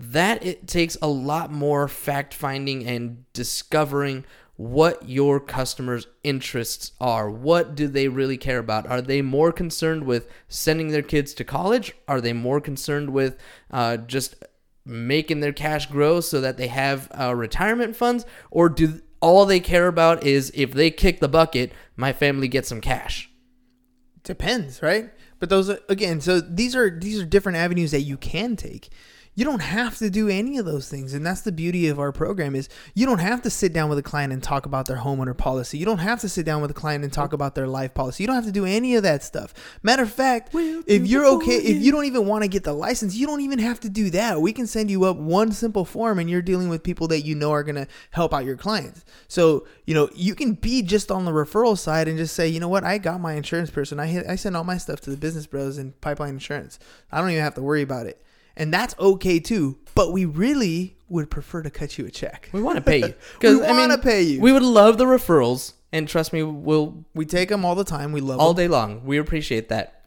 that 0.00 0.44
it 0.44 0.66
takes 0.66 0.96
a 1.02 1.06
lot 1.08 1.52
more 1.52 1.86
fact 1.86 2.32
finding 2.32 2.86
and 2.86 3.30
discovering 3.34 4.24
what 4.56 5.06
your 5.08 5.38
customers' 5.38 6.06
interests 6.24 6.92
are. 7.00 7.30
What 7.30 7.74
do 7.74 7.86
they 7.86 8.08
really 8.08 8.38
care 8.38 8.58
about? 8.58 8.86
Are 8.86 9.02
they 9.02 9.20
more 9.20 9.52
concerned 9.52 10.04
with 10.04 10.26
sending 10.48 10.88
their 10.88 11.02
kids 11.02 11.34
to 11.34 11.44
college? 11.44 11.92
Are 12.08 12.20
they 12.20 12.32
more 12.32 12.60
concerned 12.60 13.10
with 13.10 13.36
uh, 13.70 13.98
just 13.98 14.36
making 14.86 15.40
their 15.40 15.52
cash 15.52 15.86
grow 15.86 16.20
so 16.20 16.40
that 16.40 16.56
they 16.56 16.68
have 16.68 17.10
uh, 17.18 17.34
retirement 17.34 17.94
funds? 17.94 18.24
Or 18.50 18.70
do 18.70 19.00
all 19.20 19.44
they 19.44 19.60
care 19.60 19.86
about 19.86 20.24
is 20.24 20.50
if 20.54 20.72
they 20.72 20.90
kick 20.90 21.20
the 21.20 21.28
bucket, 21.28 21.72
my 21.94 22.12
family 22.14 22.48
gets 22.48 22.68
some 22.68 22.80
cash? 22.80 23.30
depends, 24.24 24.82
right? 24.82 25.10
But 25.38 25.48
those 25.48 25.68
again, 25.88 26.20
so 26.20 26.40
these 26.40 26.76
are 26.76 26.90
these 26.90 27.20
are 27.20 27.24
different 27.24 27.58
avenues 27.58 27.90
that 27.90 28.02
you 28.02 28.16
can 28.16 28.56
take. 28.56 28.90
You 29.34 29.44
don't 29.44 29.62
have 29.62 29.96
to 29.98 30.10
do 30.10 30.28
any 30.28 30.58
of 30.58 30.66
those 30.66 30.88
things, 30.88 31.14
and 31.14 31.24
that's 31.24 31.42
the 31.42 31.52
beauty 31.52 31.88
of 31.88 32.00
our 32.00 32.10
program 32.10 32.54
is 32.54 32.68
you 32.94 33.06
don't 33.06 33.20
have 33.20 33.42
to 33.42 33.50
sit 33.50 33.72
down 33.72 33.88
with 33.88 33.98
a 33.98 34.02
client 34.02 34.32
and 34.32 34.42
talk 34.42 34.66
about 34.66 34.86
their 34.86 34.98
homeowner 34.98 35.36
policy. 35.36 35.78
You 35.78 35.86
don't 35.86 35.98
have 35.98 36.20
to 36.20 36.28
sit 36.28 36.44
down 36.44 36.60
with 36.60 36.70
a 36.70 36.74
client 36.74 37.04
and 37.04 37.12
talk 37.12 37.32
about 37.32 37.54
their 37.54 37.68
life 37.68 37.94
policy. 37.94 38.22
You 38.22 38.26
don't 38.26 38.36
have 38.36 38.44
to 38.44 38.52
do 38.52 38.66
any 38.66 38.96
of 38.96 39.04
that 39.04 39.22
stuff. 39.22 39.54
Matter 39.82 40.02
of 40.02 40.12
fact, 40.12 40.50
if 40.52 41.06
you're 41.06 41.26
okay, 41.26 41.56
if 41.56 41.80
you 41.80 41.92
don't 41.92 42.06
even 42.06 42.26
want 42.26 42.42
to 42.42 42.48
get 42.48 42.64
the 42.64 42.72
license, 42.72 43.14
you 43.14 43.26
don't 43.26 43.40
even 43.40 43.60
have 43.60 43.78
to 43.80 43.88
do 43.88 44.10
that. 44.10 44.40
We 44.40 44.52
can 44.52 44.66
send 44.66 44.90
you 44.90 45.04
up 45.04 45.16
one 45.16 45.52
simple 45.52 45.84
form, 45.84 46.18
and 46.18 46.28
you're 46.28 46.42
dealing 46.42 46.68
with 46.68 46.82
people 46.82 47.06
that 47.08 47.20
you 47.22 47.34
know 47.34 47.52
are 47.52 47.62
gonna 47.62 47.86
help 48.10 48.34
out 48.34 48.44
your 48.44 48.56
clients. 48.56 49.04
So 49.28 49.66
you 49.86 49.94
know 49.94 50.10
you 50.14 50.34
can 50.34 50.54
be 50.54 50.82
just 50.82 51.10
on 51.10 51.24
the 51.24 51.32
referral 51.32 51.78
side 51.78 52.08
and 52.08 52.18
just 52.18 52.34
say, 52.34 52.48
you 52.48 52.58
know 52.58 52.68
what, 52.68 52.84
I 52.84 52.98
got 52.98 53.20
my 53.20 53.34
insurance 53.34 53.70
person. 53.70 54.00
I 54.00 54.06
hit, 54.06 54.26
I 54.26 54.34
send 54.34 54.56
all 54.56 54.64
my 54.64 54.76
stuff 54.76 55.00
to 55.02 55.10
the 55.10 55.16
Business 55.16 55.46
Bros 55.46 55.78
and 55.78 55.98
Pipeline 56.00 56.30
Insurance. 56.30 56.78
I 57.12 57.20
don't 57.20 57.30
even 57.30 57.42
have 57.42 57.54
to 57.54 57.62
worry 57.62 57.82
about 57.82 58.06
it, 58.06 58.20
and 58.56 58.72
that's 58.72 58.94
okay 58.98 59.40
too. 59.40 59.78
But 59.94 60.12
we 60.12 60.24
really 60.24 60.96
would 61.08 61.30
prefer 61.30 61.62
to 61.62 61.70
cut 61.70 61.98
you 61.98 62.06
a 62.06 62.10
check. 62.10 62.48
We 62.52 62.62
want 62.62 62.76
to 62.76 62.82
pay 62.82 62.98
you. 62.98 63.14
We 63.42 63.48
'Cause, 63.48 63.60
I 63.62 63.72
wanna 63.72 63.88
mean, 63.94 64.00
pay 64.00 64.22
you. 64.22 64.40
We 64.40 64.52
would 64.52 64.62
love 64.62 64.96
the 64.98 65.06
referrals, 65.06 65.72
and 65.92 66.08
trust 66.08 66.32
me, 66.32 66.42
we'll 66.42 67.04
We 67.14 67.26
take 67.26 67.48
them 67.48 67.64
all 67.64 67.74
the 67.74 67.84
time. 67.84 68.12
We 68.12 68.20
love 68.20 68.38
all 68.38 68.54
day 68.54 68.68
long. 68.68 69.04
We 69.04 69.18
appreciate 69.18 69.68
that. 69.70 70.02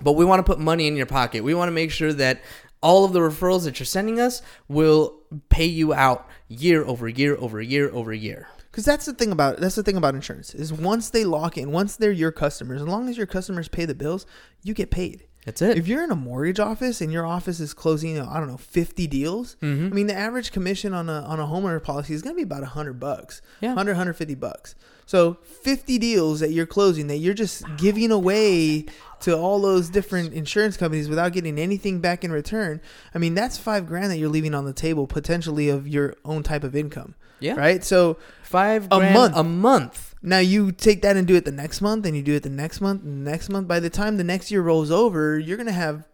But 0.00 0.12
we 0.12 0.24
want 0.24 0.38
to 0.40 0.50
put 0.50 0.58
money 0.58 0.86
in 0.86 0.96
your 0.96 1.06
pocket. 1.06 1.44
We 1.44 1.52
want 1.54 1.68
to 1.68 1.72
make 1.72 1.90
sure 1.90 2.12
that 2.14 2.40
all 2.82 3.04
of 3.04 3.12
the 3.12 3.20
referrals 3.20 3.64
that 3.64 3.78
you're 3.78 3.86
sending 3.86 4.18
us 4.18 4.42
will 4.68 5.20
pay 5.50 5.66
you 5.66 5.92
out 5.92 6.26
year 6.48 6.82
over 6.84 7.08
year 7.08 7.36
over 7.36 7.60
year 7.60 7.90
over 7.92 8.12
year. 8.12 8.48
Because 8.70 8.86
that's 8.86 9.04
the 9.04 9.12
thing 9.12 9.30
about 9.32 9.58
that's 9.58 9.74
the 9.74 9.82
thing 9.82 9.98
about 9.98 10.14
insurance 10.14 10.54
is 10.54 10.72
once 10.72 11.10
they 11.10 11.24
lock 11.24 11.58
in, 11.58 11.70
once 11.72 11.96
they're 11.96 12.10
your 12.10 12.32
customers, 12.32 12.80
as 12.80 12.88
long 12.88 13.08
as 13.10 13.18
your 13.18 13.26
customers 13.26 13.68
pay 13.68 13.84
the 13.84 13.94
bills, 13.94 14.24
you 14.62 14.72
get 14.72 14.90
paid. 14.90 15.24
That's 15.44 15.60
it. 15.60 15.76
If 15.76 15.88
you're 15.88 16.04
in 16.04 16.10
a 16.12 16.16
mortgage 16.16 16.60
office 16.60 17.00
and 17.00 17.12
your 17.12 17.26
office 17.26 17.58
is 17.58 17.74
closing, 17.74 18.20
I 18.20 18.38
don't 18.38 18.48
know, 18.48 18.56
50 18.56 19.06
deals, 19.08 19.56
Mm-hmm. 19.60 19.86
I 19.86 19.90
mean, 19.90 20.06
the 20.06 20.14
average 20.14 20.52
commission 20.52 20.94
on 20.94 21.08
a, 21.08 21.20
on 21.22 21.40
a 21.40 21.44
homeowner 21.46 21.82
policy 21.82 22.14
is 22.14 22.22
going 22.22 22.34
to 22.34 22.36
be 22.36 22.42
about 22.44 22.60
100 22.62 23.00
bucks. 23.00 23.42
Yeah. 23.60 23.70
100, 23.70 23.92
150 23.92 24.34
bucks. 24.36 24.74
So 25.12 25.34
50 25.44 25.98
deals 25.98 26.40
that 26.40 26.52
you're 26.52 26.64
closing 26.64 27.08
that 27.08 27.18
you're 27.18 27.34
just 27.34 27.64
giving 27.76 28.10
away 28.10 28.86
to 29.20 29.36
all 29.36 29.60
those 29.60 29.90
different 29.90 30.32
insurance 30.32 30.78
companies 30.78 31.06
without 31.06 31.34
getting 31.34 31.58
anything 31.58 32.00
back 32.00 32.24
in 32.24 32.32
return. 32.32 32.80
I 33.14 33.18
mean, 33.18 33.34
that's 33.34 33.58
five 33.58 33.86
grand 33.86 34.10
that 34.10 34.16
you're 34.16 34.30
leaving 34.30 34.54
on 34.54 34.64
the 34.64 34.72
table 34.72 35.06
potentially 35.06 35.68
of 35.68 35.86
your 35.86 36.14
own 36.24 36.42
type 36.42 36.64
of 36.64 36.74
income. 36.74 37.14
Yeah. 37.40 37.56
Right. 37.56 37.84
So 37.84 38.16
Five 38.42 38.88
A 38.90 39.00
month. 39.12 39.36
A 39.36 39.44
month. 39.44 40.14
now 40.22 40.38
you 40.38 40.72
take 40.72 41.02
that 41.02 41.18
and 41.18 41.26
do 41.26 41.34
it 41.34 41.44
the 41.44 41.52
next 41.52 41.82
month, 41.82 42.06
and 42.06 42.16
you 42.16 42.22
do 42.22 42.34
it 42.36 42.42
the 42.42 42.48
next 42.48 42.80
month, 42.80 43.02
and 43.02 43.26
the 43.26 43.30
next 43.30 43.50
month. 43.50 43.68
By 43.68 43.80
the 43.80 43.90
time 43.90 44.16
the 44.16 44.24
next 44.24 44.50
year 44.50 44.62
rolls 44.62 44.90
over, 44.90 45.38
you're 45.38 45.58
gonna 45.58 45.72
have 45.72 46.08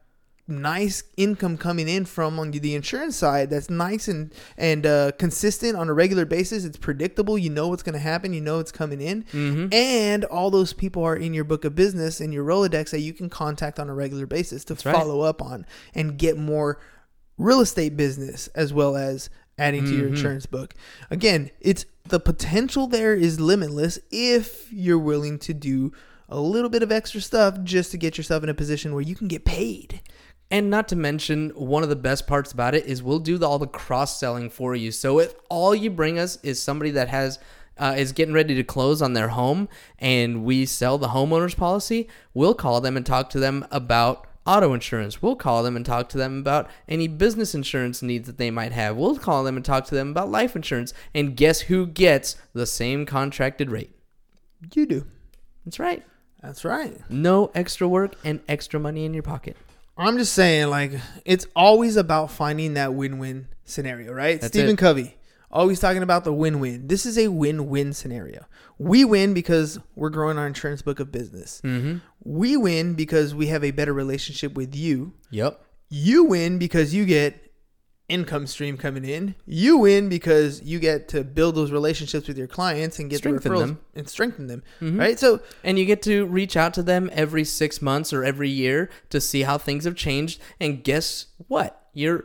nice 0.49 1.03
income 1.17 1.57
coming 1.59 1.89
in 1.89 2.05
from 2.07 2.39
on 2.41 2.51
the 2.51 2.75
insurance 2.75 3.17
side. 3.17 3.51
That's 3.51 3.69
nice 3.71 4.09
and 4.09 4.33
and 4.57 4.87
uh, 4.87 5.13
consistent 5.19 5.77
on 5.77 5.89
a 5.89 5.95
regular 5.95 6.25
basis. 6.25 6.65
It's 6.65 6.77
predictable. 6.79 7.37
You 7.39 7.51
know 7.51 7.69
what's 7.69 7.83
gonna 7.83 7.99
happen. 7.99 8.33
You 8.33 8.41
know 8.41 8.59
it's 8.59 8.73
coming 8.73 9.01
in, 9.01 9.25
Mm-hmm. 9.25 9.73
and 9.73 10.25
all 10.25 10.51
those 10.51 10.73
people 10.73 11.05
are 11.05 11.17
in 11.17 11.35
your 11.35 11.45
book 11.45 11.65
of 11.65 11.75
business 11.75 12.21
and 12.21 12.33
your 12.33 12.45
Rolodex 12.45 12.91
that 12.91 13.01
you 13.01 13.13
can 13.13 13.29
contact 13.29 13.79
on 13.79 13.89
a 13.89 13.95
regular 13.95 14.27
basis 14.27 14.65
to 14.65 14.75
right. 14.75 14.95
follow 14.95 15.21
up 15.21 15.43
on 15.43 15.67
and 15.95 16.19
get 16.19 16.37
more 16.39 16.81
real 17.37 17.61
estate 17.61 17.97
business 17.97 18.49
as 18.55 18.73
well 18.73 18.97
as 18.97 19.31
adding 19.59 19.85
to 19.85 19.95
your 19.95 20.07
Mhm. 20.07 20.11
insurance 20.11 20.47
book. 20.47 20.75
Again, 21.11 21.51
it's 21.61 21.85
the 22.09 22.21
potential 22.21 22.87
there 22.87 23.15
is 23.15 23.39
limitless 23.41 23.99
if 24.11 24.73
you're 24.73 24.99
willing 24.99 25.39
to 25.41 25.53
do 25.53 25.93
a 26.29 26.41
little 26.41 26.69
bit 26.71 26.83
of 26.83 26.93
extra 26.93 27.21
stuff 27.21 27.63
just 27.65 27.91
to 27.91 27.97
get 27.97 28.17
yourself 28.19 28.43
in 28.43 28.49
a 28.49 28.55
position 28.55 28.93
where 28.93 29.03
you 29.03 29.15
can 29.17 29.29
get 29.29 29.45
paid. 29.45 30.01
And 30.51 30.71
not 30.71 30.89
to 30.89 30.97
mention, 30.97 31.51
one 31.51 31.83
of 31.83 31.91
the 31.91 31.97
best 31.97 32.27
parts 32.27 32.53
about 32.53 32.75
it 32.75 32.87
is 32.87 33.03
we'll 33.03 33.19
do 33.19 33.37
the, 33.37 33.47
all 33.47 33.59
the 33.59 33.67
cross 33.67 34.19
selling 34.19 34.49
for 34.49 34.75
you. 34.75 34.91
So 34.91 35.19
if 35.19 35.35
all 35.51 35.75
you 35.75 35.91
bring 35.91 36.19
us 36.19 36.39
is 36.43 36.63
somebody 36.63 36.91
that 36.93 37.09
has 37.09 37.39
uh, 37.77 37.95
is 37.97 38.13
getting 38.13 38.35
ready 38.35 38.55
to 38.55 38.65
close 38.65 39.01
on 39.01 39.13
their 39.13 39.29
home, 39.29 39.69
and 39.99 40.45
we 40.45 40.67
sell 40.67 40.99
the 40.99 41.09
homeowners 41.09 41.57
policy, 41.57 42.09
we'll 42.35 42.55
call 42.55 42.81
them 42.81 42.97
and 42.97 43.07
talk 43.07 43.31
to 43.31 43.39
them 43.39 43.65
about 43.71 44.27
auto 44.47 44.73
insurance. 44.73 45.23
We'll 45.23 45.37
call 45.37 45.63
them 45.63 45.77
and 45.77 45.85
talk 45.85 46.09
to 46.09 46.19
them 46.19 46.39
about 46.39 46.69
any 46.89 47.07
business 47.07 47.55
insurance 47.55 48.03
needs 48.03 48.27
that 48.27 48.39
they 48.39 48.51
might 48.51 48.73
have. 48.73 48.97
We'll 48.97 49.19
call 49.19 49.45
them 49.45 49.57
and 49.57 49.65
talk 49.65 49.85
to 49.87 49.95
them 49.95 50.11
about 50.11 50.31
life 50.31 50.57
insurance. 50.57 50.95
And 51.15 51.37
guess 51.37 51.61
who 51.61 51.87
gets 51.87 52.37
the 52.55 52.67
same 52.67 53.05
contracted 53.07 53.71
rate? 53.71 53.95
You 54.75 54.87
do. 54.87 55.07
That's 55.65 55.79
right. 55.79 56.03
That's 56.43 56.65
right. 56.65 56.99
No 57.11 57.51
extra 57.55 57.87
work 57.87 58.15
and 58.25 58.41
extra 58.49 58.81
money 58.81 59.05
in 59.05 59.13
your 59.13 59.23
pocket. 59.23 59.57
I'm 59.99 60.17
just 60.17 60.33
saying, 60.33 60.69
like, 60.69 60.93
it's 61.25 61.47
always 61.57 61.97
about 61.97 62.31
finding 62.31 62.75
that 62.75 62.95
win-win 62.95 63.49
scenario, 63.65 64.13
right? 64.13 64.41
That's 64.41 64.53
Stephen 64.53 64.75
it. 64.75 64.79
Covey, 64.79 65.17
always 65.51 65.81
talking 65.81 66.03
about 66.05 66.23
the 66.25 66.33
win-win. 66.33 66.87
This 66.87 67.05
is 67.05 67.19
a 67.19 67.29
win-win 67.29 67.93
scenario. 67.93 68.47
We 68.79 69.05
win 69.05 69.35
because 69.35 69.81
we're 69.97 70.11
growing 70.11 70.39
our 70.39 70.47
insurance 70.47 70.83
book 70.83 71.01
of 71.01 71.11
business. 71.11 71.61
Mm-hmm. 71.65 71.99
We 72.23 72.57
win 72.57 72.95
because 72.95 73.35
we 73.35 73.49
have 73.49 73.65
a 73.65 73.73
better 73.73 73.93
relationship 73.93 74.55
with 74.55 74.75
you. 74.77 75.15
Yep. 75.31 75.61
You 75.89 76.25
win 76.25 76.59
because 76.59 76.95
you 76.95 77.05
get 77.05 77.48
income 78.09 78.47
stream 78.47 78.77
coming 78.79 79.05
in. 79.05 79.35
You 79.47 79.77
win 79.79 80.09
because 80.09 80.63
you 80.63 80.79
get 80.79 81.09
to 81.09 81.23
build 81.25 81.55
those 81.55 81.71
relationships 81.71 82.27
with 82.27 82.39
your 82.39 82.47
clients 82.47 82.99
and 82.99 83.11
get 83.11 83.19
Strengthen 83.19 83.53
the 83.53 83.59
them. 83.59 83.79
and 83.95 84.09
strengthen 84.09 84.47
them. 84.47 84.63
Mhm. 84.81 84.99
Right? 84.99 85.19
So 85.19 85.41
And 85.63 85.79
you 85.79 85.85
get 85.85 86.01
to 86.03 86.25
reach 86.27 86.57
out 86.57 86.73
to 86.75 86.83
them 86.83 87.11
every 87.13 87.45
six 87.45 87.83
months 87.83 88.13
or 88.13 88.25
every 88.25 88.49
year 88.49 88.89
to 89.11 89.21
see 89.21 89.43
how 89.43 89.59
things 89.59 89.85
have 89.85 89.95
changed. 89.95 90.41
And 90.59 90.83
guess 90.83 91.27
what? 91.49 91.89
You're 91.93 92.25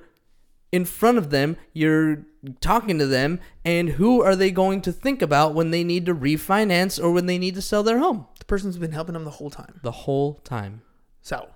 in 0.72 0.86
front 0.86 1.17
of 1.17 1.30
them, 1.30 1.58
you're 1.74 2.26
talking 2.60 2.98
to 2.98 3.06
them, 3.06 3.39
and 3.63 3.89
who 3.89 4.22
are 4.24 4.36
they 4.36 4.50
going 4.52 4.82
to 4.82 4.91
think 4.91 5.22
about 5.22 5.54
when 5.54 5.69
they 5.72 5.84
need 5.84 6.06
to 6.08 6.15
refinance 6.15 7.02
or 7.02 7.12
when 7.12 7.26
they 7.28 7.38
need 7.38 7.56
to 7.56 7.62
sell 7.62 7.84
their 7.84 8.00
home? 8.00 8.26
the 8.39 8.46
person's 8.46 8.78
been 8.78 8.91
helping 8.91 9.13
them 9.13 9.24
the 9.24 9.30
whole 9.32 9.50
time. 9.50 9.80
The 9.84 9.91
whole 9.91 10.34
time. 10.43 10.82
So, 11.22 11.48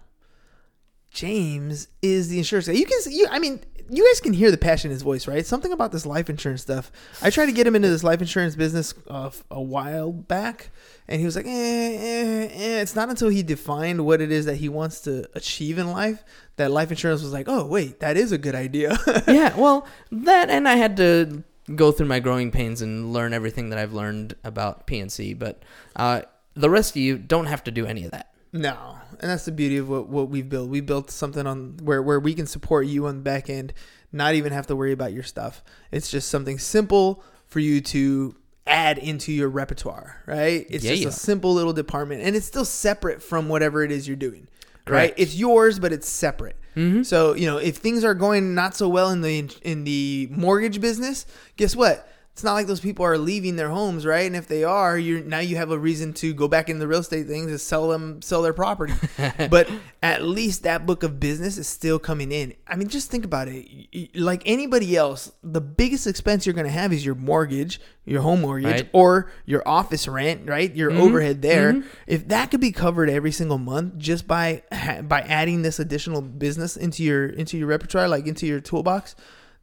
James 1.12 1.88
is 2.02 2.30
the 2.30 2.38
insurance 2.38 2.68
guy. 2.68 2.74
You 2.74 2.86
can, 2.86 3.00
you, 3.10 3.28
I 3.30 3.40
mean, 3.40 3.62
you 3.89 4.08
guys 4.08 4.19
can 4.19 4.34
hear 4.34 4.52
the 4.52 4.58
passion 4.58 4.91
in 4.91 4.93
his 4.93 5.02
voice, 5.02 5.28
right? 5.28 5.45
Something 5.45 5.71
about 5.71 5.91
this 5.91 6.06
life 6.06 6.30
insurance 6.30 6.62
stuff. 6.62 6.91
I 7.21 7.30
tried 7.30 7.47
to 7.47 7.52
get 7.52 7.67
him 7.67 7.76
into 7.76 7.89
this 7.89 8.04
life 8.04 8.21
insurance 8.21 8.56
business 8.56 8.93
uh, 9.10 9.30
a 9.52 9.62
while 9.62 10.12
back, 10.12 10.71
and 11.08 11.19
he 11.19 11.26
was 11.26 11.36
like, 11.36 11.45
eh, 11.45 11.50
eh, 11.50 12.50
eh. 12.52 12.82
It's 12.82 12.95
not 12.95 13.10
until 13.10 13.30
he 13.30 13.43
defined 13.43 14.06
what 14.06 14.21
it 14.21 14.32
is 14.32 14.45
that 14.45 14.56
he 14.56 14.69
wants 14.69 15.02
to 15.02 15.28
achieve 15.36 15.78
in 15.78 15.91
life 15.91 16.23
that 16.58 16.71
life 16.71 16.91
insurance 16.91 17.21
was 17.21 17.32
like, 17.32 17.47
oh, 17.47 17.65
wait, 17.65 18.00
that 18.00 18.17
is 18.17 18.32
a 18.32 18.38
good 18.38 18.56
idea. 18.56 18.97
yeah, 19.28 19.56
well, 19.56 19.88
that 20.12 20.50
and 20.50 20.67
I 20.67 20.76
had 20.76 20.97
to 20.97 21.43
go 21.76 21.91
through 21.91 22.08
my 22.08 22.19
growing 22.19 22.52
pains 22.52 22.82
and 22.82 23.13
learn 23.13 23.34
everything 23.34 23.69
that 23.69 23.80
I've 23.80 23.93
learned 23.93 24.36
about 24.43 24.88
P&C, 24.88 25.34
but 25.34 25.63
uh, 25.95 26.21
the 26.56 26.69
rest 26.69 26.91
of 26.91 26.97
you 26.97 27.17
don't 27.17 27.45
have 27.45 27.63
to 27.65 27.71
do 27.71 27.86
any 27.86 28.06
of 28.06 28.12
that. 28.12 28.34
No, 28.52 28.97
and 29.22 29.30
that's 29.30 29.46
the 29.46 29.52
beauty 29.52 29.78
of 29.78 29.90
what, 29.90 30.08
what 30.10 30.30
we've 30.30 30.48
built. 30.50 30.70
We 30.70 30.82
built 30.82 31.12
something 31.12 31.46
on 31.48 31.78
where 31.84 32.02
where 32.02 32.20
we 32.20 32.34
can 32.34 32.46
support 32.48 32.88
you 32.88 33.06
on 33.08 33.18
the 33.18 33.22
back 33.24 33.50
end, 33.50 33.74
not 34.12 34.36
even 34.36 34.54
have 34.54 34.68
to 34.68 34.76
worry 34.76 34.92
about 34.92 35.14
your 35.14 35.24
stuff. 35.24 35.64
It's 35.92 36.10
just 36.10 36.30
something 36.30 36.60
simple 36.60 37.24
for 37.46 37.60
you 37.60 37.82
to 37.82 38.36
add 38.66 38.98
into 38.98 39.32
your 39.32 39.48
repertoire, 39.50 40.22
right? 40.26 40.66
It's 40.70 40.84
Yeah, 40.84 40.92
just 40.92 41.02
yeah. 41.04 41.08
a 41.10 41.12
simple 41.12 41.54
little 41.54 41.74
department, 41.74 42.22
and 42.24 42.36
it's 42.36 42.46
still 42.46 42.66
separate 42.66 43.24
from 43.24 43.48
whatever 43.50 43.84
it 43.84 43.92
is 43.92 44.08
you're 44.08 44.18
doing, 44.18 44.48
Correct. 44.86 44.90
right? 44.90 45.14
It's 45.18 45.36
yours, 45.36 45.80
but 45.80 45.94
it's 45.94 46.08
separate. 46.10 46.58
Mhm. 46.76 47.06
So 47.06 47.34
you 47.34 47.46
know, 47.48 47.58
if 47.58 47.78
things 47.78 48.04
are 48.04 48.14
going 48.14 48.54
not 48.54 48.76
so 48.76 48.88
well 48.90 49.10
in 49.10 49.22
the 49.22 49.50
in 49.64 49.84
the 49.86 50.28
mortgage 50.32 50.80
business, 50.82 51.26
guess 51.56 51.76
what? 51.76 52.08
It's 52.38 52.43
not 52.43 52.54
like 52.54 52.67
those 52.67 52.80
people 52.82 53.04
are 53.04 53.17
leaving 53.17 53.56
their 53.56 53.69
homes, 53.69 54.06
right? 54.06 54.28
And 54.28 54.36
if 54.36 54.47
they 54.47 54.63
are, 54.63 54.95
you're 54.95 55.21
now 55.23 55.39
you 55.39 55.56
have 55.56 55.71
a 55.71 55.80
reason 55.80 56.13
to 56.21 56.36
go 56.36 56.47
back 56.47 56.69
into 56.69 56.80
the 56.80 56.88
real 56.88 57.00
estate 57.00 57.26
things 57.26 57.47
to 57.52 57.58
sell 57.58 57.88
them, 57.89 58.21
sell 58.21 58.43
their 58.43 58.54
property. 58.54 58.93
but 59.50 59.67
at 60.04 60.21
least 60.21 60.62
that 60.62 60.86
book 60.86 61.02
of 61.02 61.19
business 61.19 61.58
is 61.58 61.67
still 61.67 61.97
coming 61.97 62.32
in. 62.32 62.54
I 62.67 62.76
mean, 62.76 62.89
just 62.89 63.10
think 63.10 63.26
about 63.26 63.47
it. 63.47 64.15
Like 64.15 64.43
anybody 64.45 64.95
else, 64.95 65.32
the 65.41 65.60
biggest 65.62 66.06
expense 66.06 66.45
you're 66.45 66.54
going 66.54 66.67
to 66.67 66.71
have 66.71 66.93
is 66.93 67.04
your 67.04 67.15
mortgage, 67.15 67.82
your 68.06 68.21
home 68.21 68.41
mortgage, 68.41 68.82
Right. 68.82 68.89
or 68.93 69.32
your 69.47 69.67
office 69.67 70.08
rent, 70.08 70.47
right? 70.47 70.71
Your 70.76 70.91
Mhm, 70.91 71.00
overhead 71.00 71.41
there. 71.41 71.73
mhm. 71.73 71.86
If 72.06 72.28
that 72.28 72.52
could 72.52 72.62
be 72.62 72.71
covered 72.71 73.10
every 73.10 73.32
single 73.32 73.58
month 73.58 73.97
just 73.97 74.28
by 74.28 74.62
by 75.08 75.21
adding 75.21 75.63
this 75.63 75.80
additional 75.80 76.21
business 76.21 76.78
into 76.78 77.02
your 77.02 77.26
into 77.26 77.58
your 77.58 77.65
repertoire, 77.67 78.08
like 78.08 78.28
into 78.28 78.45
your 78.45 78.60
toolbox, 78.60 79.15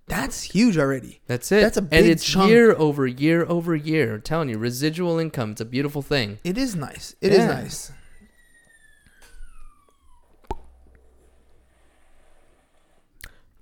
that's 0.06 0.42
huge 0.42 0.76
already. 0.76 1.20
That's 1.26 1.50
it. 1.50 1.62
That's 1.62 1.76
a 1.78 1.82
big 1.82 2.00
and 2.00 2.08
it's 2.10 2.24
chunk. 2.24 2.50
year 2.50 2.72
over 2.76 3.06
year 3.06 3.44
over 3.46 3.74
year. 3.74 4.14
I'm 4.16 4.22
telling 4.22 4.48
you, 4.50 4.58
residual 4.58 5.18
income. 5.18 5.52
It's 5.52 5.60
a 5.60 5.64
beautiful 5.64 6.02
thing. 6.02 6.38
It 6.44 6.58
is 6.58 6.76
nice. 6.76 7.14
It 7.20 7.32
is 7.32 7.38
Yeah. 7.38 7.46
nice. 7.46 7.92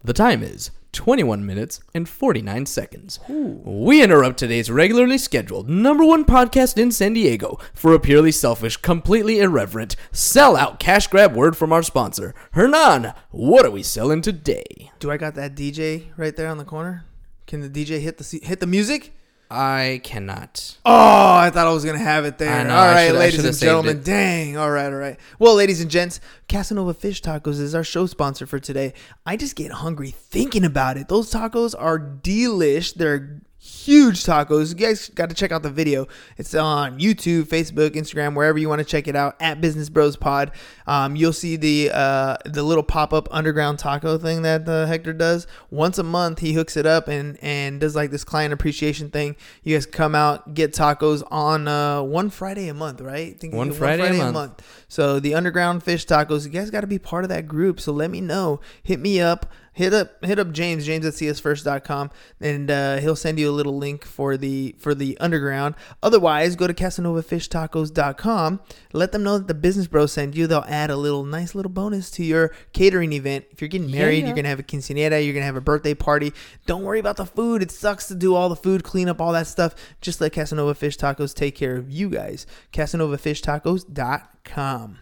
The 0.05 0.13
time 0.13 0.43
is 0.43 0.71
21 0.93 1.45
minutes 1.45 1.81
and 1.95 2.09
49 2.09 2.67
seconds. 2.67 3.19
We 3.29 4.03
interrupt 4.03 4.39
today's 4.39 4.71
regularly 4.71 5.19
scheduled 5.19 5.69
number 5.69 6.05
one 6.05 6.25
podcast 6.25 6.77
in 6.77 6.93
San 6.93 7.15
Diego 7.15 7.59
for 7.75 7.95
a 7.95 8.01
purely 8.01 8.33
selfish, 8.33 8.77
completely 8.77 9.41
irreverent, 9.41 9.97
sell-out 10.13 10.79
cash 10.79 11.07
grab 11.07 11.35
word 11.35 11.57
from 11.57 11.73
our 11.73 11.83
sponsor. 11.83 12.35
Hernan, 12.53 13.15
what 13.31 13.65
are 13.65 13.71
we 13.71 13.83
selling 13.83 14.21
today? 14.21 14.91
Do 14.99 15.11
I 15.11 15.17
got 15.17 15.35
that 15.35 15.55
DJ 15.55 16.07
right 16.17 16.37
there 16.37 16.49
on 16.49 16.59
the 16.59 16.65
corner? 16.65 17.05
Can 17.47 17.61
the 17.61 17.69
DJ 17.69 18.01
hit 18.01 18.19
the 18.19 18.41
hit 18.43 18.61
the 18.61 18.67
music? 18.67 19.13
I 19.55 20.01
cannot. 20.03 20.79
Oh, 20.87 21.35
I 21.37 21.51
thought 21.51 21.67
I 21.67 21.73
was 21.73 21.85
gonna 21.85 21.99
have 21.99 22.25
it 22.25 22.39
there. 22.39 22.51
I 22.61 22.63
know, 22.63 22.75
all 22.75 22.81
I 22.89 23.07
should- 23.09 23.17
ladies 23.17 23.45
and 23.45 23.57
gentlemen. 23.59 24.03
Dang. 24.03 24.57
All 24.57 24.71
right, 24.71 24.87
all 24.87 24.93
right. 24.99 25.19
Well, 25.39 25.55
ladies 25.55 25.81
and 25.83 25.91
gents, 25.91 26.21
Casanova 26.49 26.95
Fish 26.95 27.21
Tacos 27.21 27.61
is 27.61 27.75
our 27.75 27.85
show 27.85 28.07
sponsor 28.07 28.47
for 28.47 28.59
today. 28.59 28.95
I 29.27 29.37
just 29.37 29.55
get 29.55 29.71
hungry 29.73 30.11
thinking 30.11 30.65
about 30.65 30.97
it. 30.97 31.09
Those 31.09 31.31
tacos 31.31 31.75
are 31.79 31.99
delish. 31.99 32.95
They're 32.95 33.41
huge 33.63 34.25
tacos. 34.25 34.71
You 34.71 34.75
guys 34.75 35.09
got 35.11 35.29
to 35.29 35.37
check 35.37 35.53
out 35.53 35.63
the 35.63 35.71
video. 35.71 36.09
It's 36.37 36.53
on 36.53 36.99
YouTube, 36.99 37.45
Facebook, 37.45 37.91
Instagram, 37.91 38.35
wherever 38.35 38.59
you 38.59 38.69
want 38.69 38.81
to 38.81 38.85
check 38.85 39.07
it 39.07 39.15
out 39.15 39.37
at 39.41 39.61
Business 39.61 39.89
Bros 39.89 40.17
Pod. 40.17 40.51
Um, 40.87 41.15
you'll 41.15 41.33
see 41.33 41.57
the 41.57 41.93
uh, 41.95 42.37
the 42.45 42.65
little 42.65 42.83
pop 42.83 43.13
up 43.13 43.29
underground 43.31 43.79
taco 43.79 44.19
thing 44.19 44.43
that 44.43 44.69
uh, 44.69 44.87
Hector 44.87 45.13
does 45.13 45.47
once 45.71 45.99
a 45.99 46.03
month. 46.03 46.41
He 46.41 46.55
hooks 46.55 46.77
it 46.77 46.87
up 46.87 47.07
and 47.07 47.39
and 47.41 47.81
does 47.81 47.95
like 47.95 48.11
this 48.11 48.25
client 48.25 48.53
appreciation 48.53 49.11
thing. 49.11 49.37
You 49.63 49.77
guys 49.77 49.87
come 49.87 50.17
out 50.17 50.55
get 50.55 50.73
tacos 50.73 51.23
on 51.31 51.69
uh, 51.69 52.03
one 52.03 52.31
Friday 52.31 52.67
a 52.69 52.75
month, 52.75 53.01
right? 53.01 53.39
Think 53.39 53.55
One 53.55 53.69
it's 53.69 53.79
Friday 53.79 54.19
a 54.19 54.33
month. 54.33 54.61
So 54.89 55.21
the 55.21 55.35
underground 55.37 55.85
fish 55.85 56.05
tacos, 56.05 56.45
you 56.45 56.51
guys 56.51 56.71
got 56.71 56.81
to 56.81 56.89
be 56.89 56.99
part 56.99 57.25
of 57.25 57.29
that 57.31 57.47
group. 57.47 57.79
So 57.79 57.93
let 57.93 58.11
me 58.11 58.21
know. 58.21 58.61
Hit 58.83 58.99
me 58.99 59.21
up. 59.21 59.47
Hit 59.75 59.95
up 59.95 60.23
hit 60.23 60.39
up 60.39 60.53
James 60.53 60.85
James 60.85 61.07
at 61.07 61.15
siasfirst.com 61.15 62.11
and 62.43 62.71
uh, 62.71 62.99
he'll 62.99 63.17
send 63.17 63.39
you 63.39 63.49
a 63.49 63.53
little 63.53 63.79
link 63.79 64.05
for 64.05 64.37
the 64.37 64.75
for 64.79 64.95
the 64.95 65.17
underground. 65.19 65.77
Otherwise, 66.03 66.57
go 66.57 66.67
to 66.67 66.75
casanovafishtacos.com. 66.75 68.61
Let 68.93 69.13
them 69.13 69.23
know 69.23 69.39
that 69.39 69.49
the 69.49 69.55
business 69.55 69.87
bros 69.87 70.13
sent 70.13 70.37
you. 70.37 70.47
They'll 70.47 70.67
add 70.69 70.91
a 70.91 70.97
little 70.97 71.25
nice 71.25 71.55
little 71.55 71.73
bonus 71.73 72.11
to 72.13 72.23
your 72.25 72.53
catering 72.75 73.15
event. 73.15 73.47
If 73.51 73.63
you're 73.63 73.69
getting 73.69 73.91
married, 73.91 74.19
Yeah. 74.21 74.27
you're 74.27 74.37
gonna 74.37 74.49
have 74.49 74.61
a 74.61 74.63
quinceanera, 74.63 75.25
you're 75.25 75.33
gonna 75.33 75.47
have 75.47 75.57
a 75.57 75.63
birthday 75.63 75.95
party. 75.95 76.35
Don't 76.67 76.83
worry 76.83 77.01
about 77.01 77.17
the 77.17 77.25
food. 77.25 77.63
It 77.63 77.71
sucks 77.71 78.09
to 78.09 78.15
do 78.15 78.35
all 78.35 78.51
the 78.51 78.57
food, 78.57 78.85
clean 78.85 79.09
up 79.09 79.23
all 79.23 79.33
that 79.33 79.47
stuff. 79.47 79.75
Just 80.03 80.21
let 80.21 80.33
Casanova 80.33 80.75
Fish 80.75 80.99
Tacos 80.99 81.33
take 81.35 81.55
care 81.55 81.77
of 81.77 81.91
you 81.91 82.11
guys. 82.11 82.47
CasanovaFishTacos.com. 82.75 84.99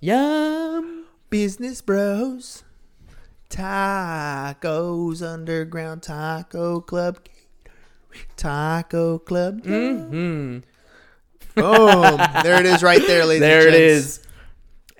Yum. 0.00 1.04
Business 1.28 1.80
Bros. 1.82 2.64
Tacos 3.50 5.22
Underground 5.22 6.02
Taco 6.02 6.80
Club. 6.80 7.18
Taco 8.36 9.18
Club. 9.18 9.62
hmm 9.64 10.58
Boom. 11.54 12.16
there 12.42 12.60
it 12.60 12.66
is 12.66 12.82
right 12.82 13.04
there, 13.06 13.24
ladies 13.26 13.40
There 13.40 13.66
and 13.66 13.74
it 13.74 13.80
is. 13.80 14.20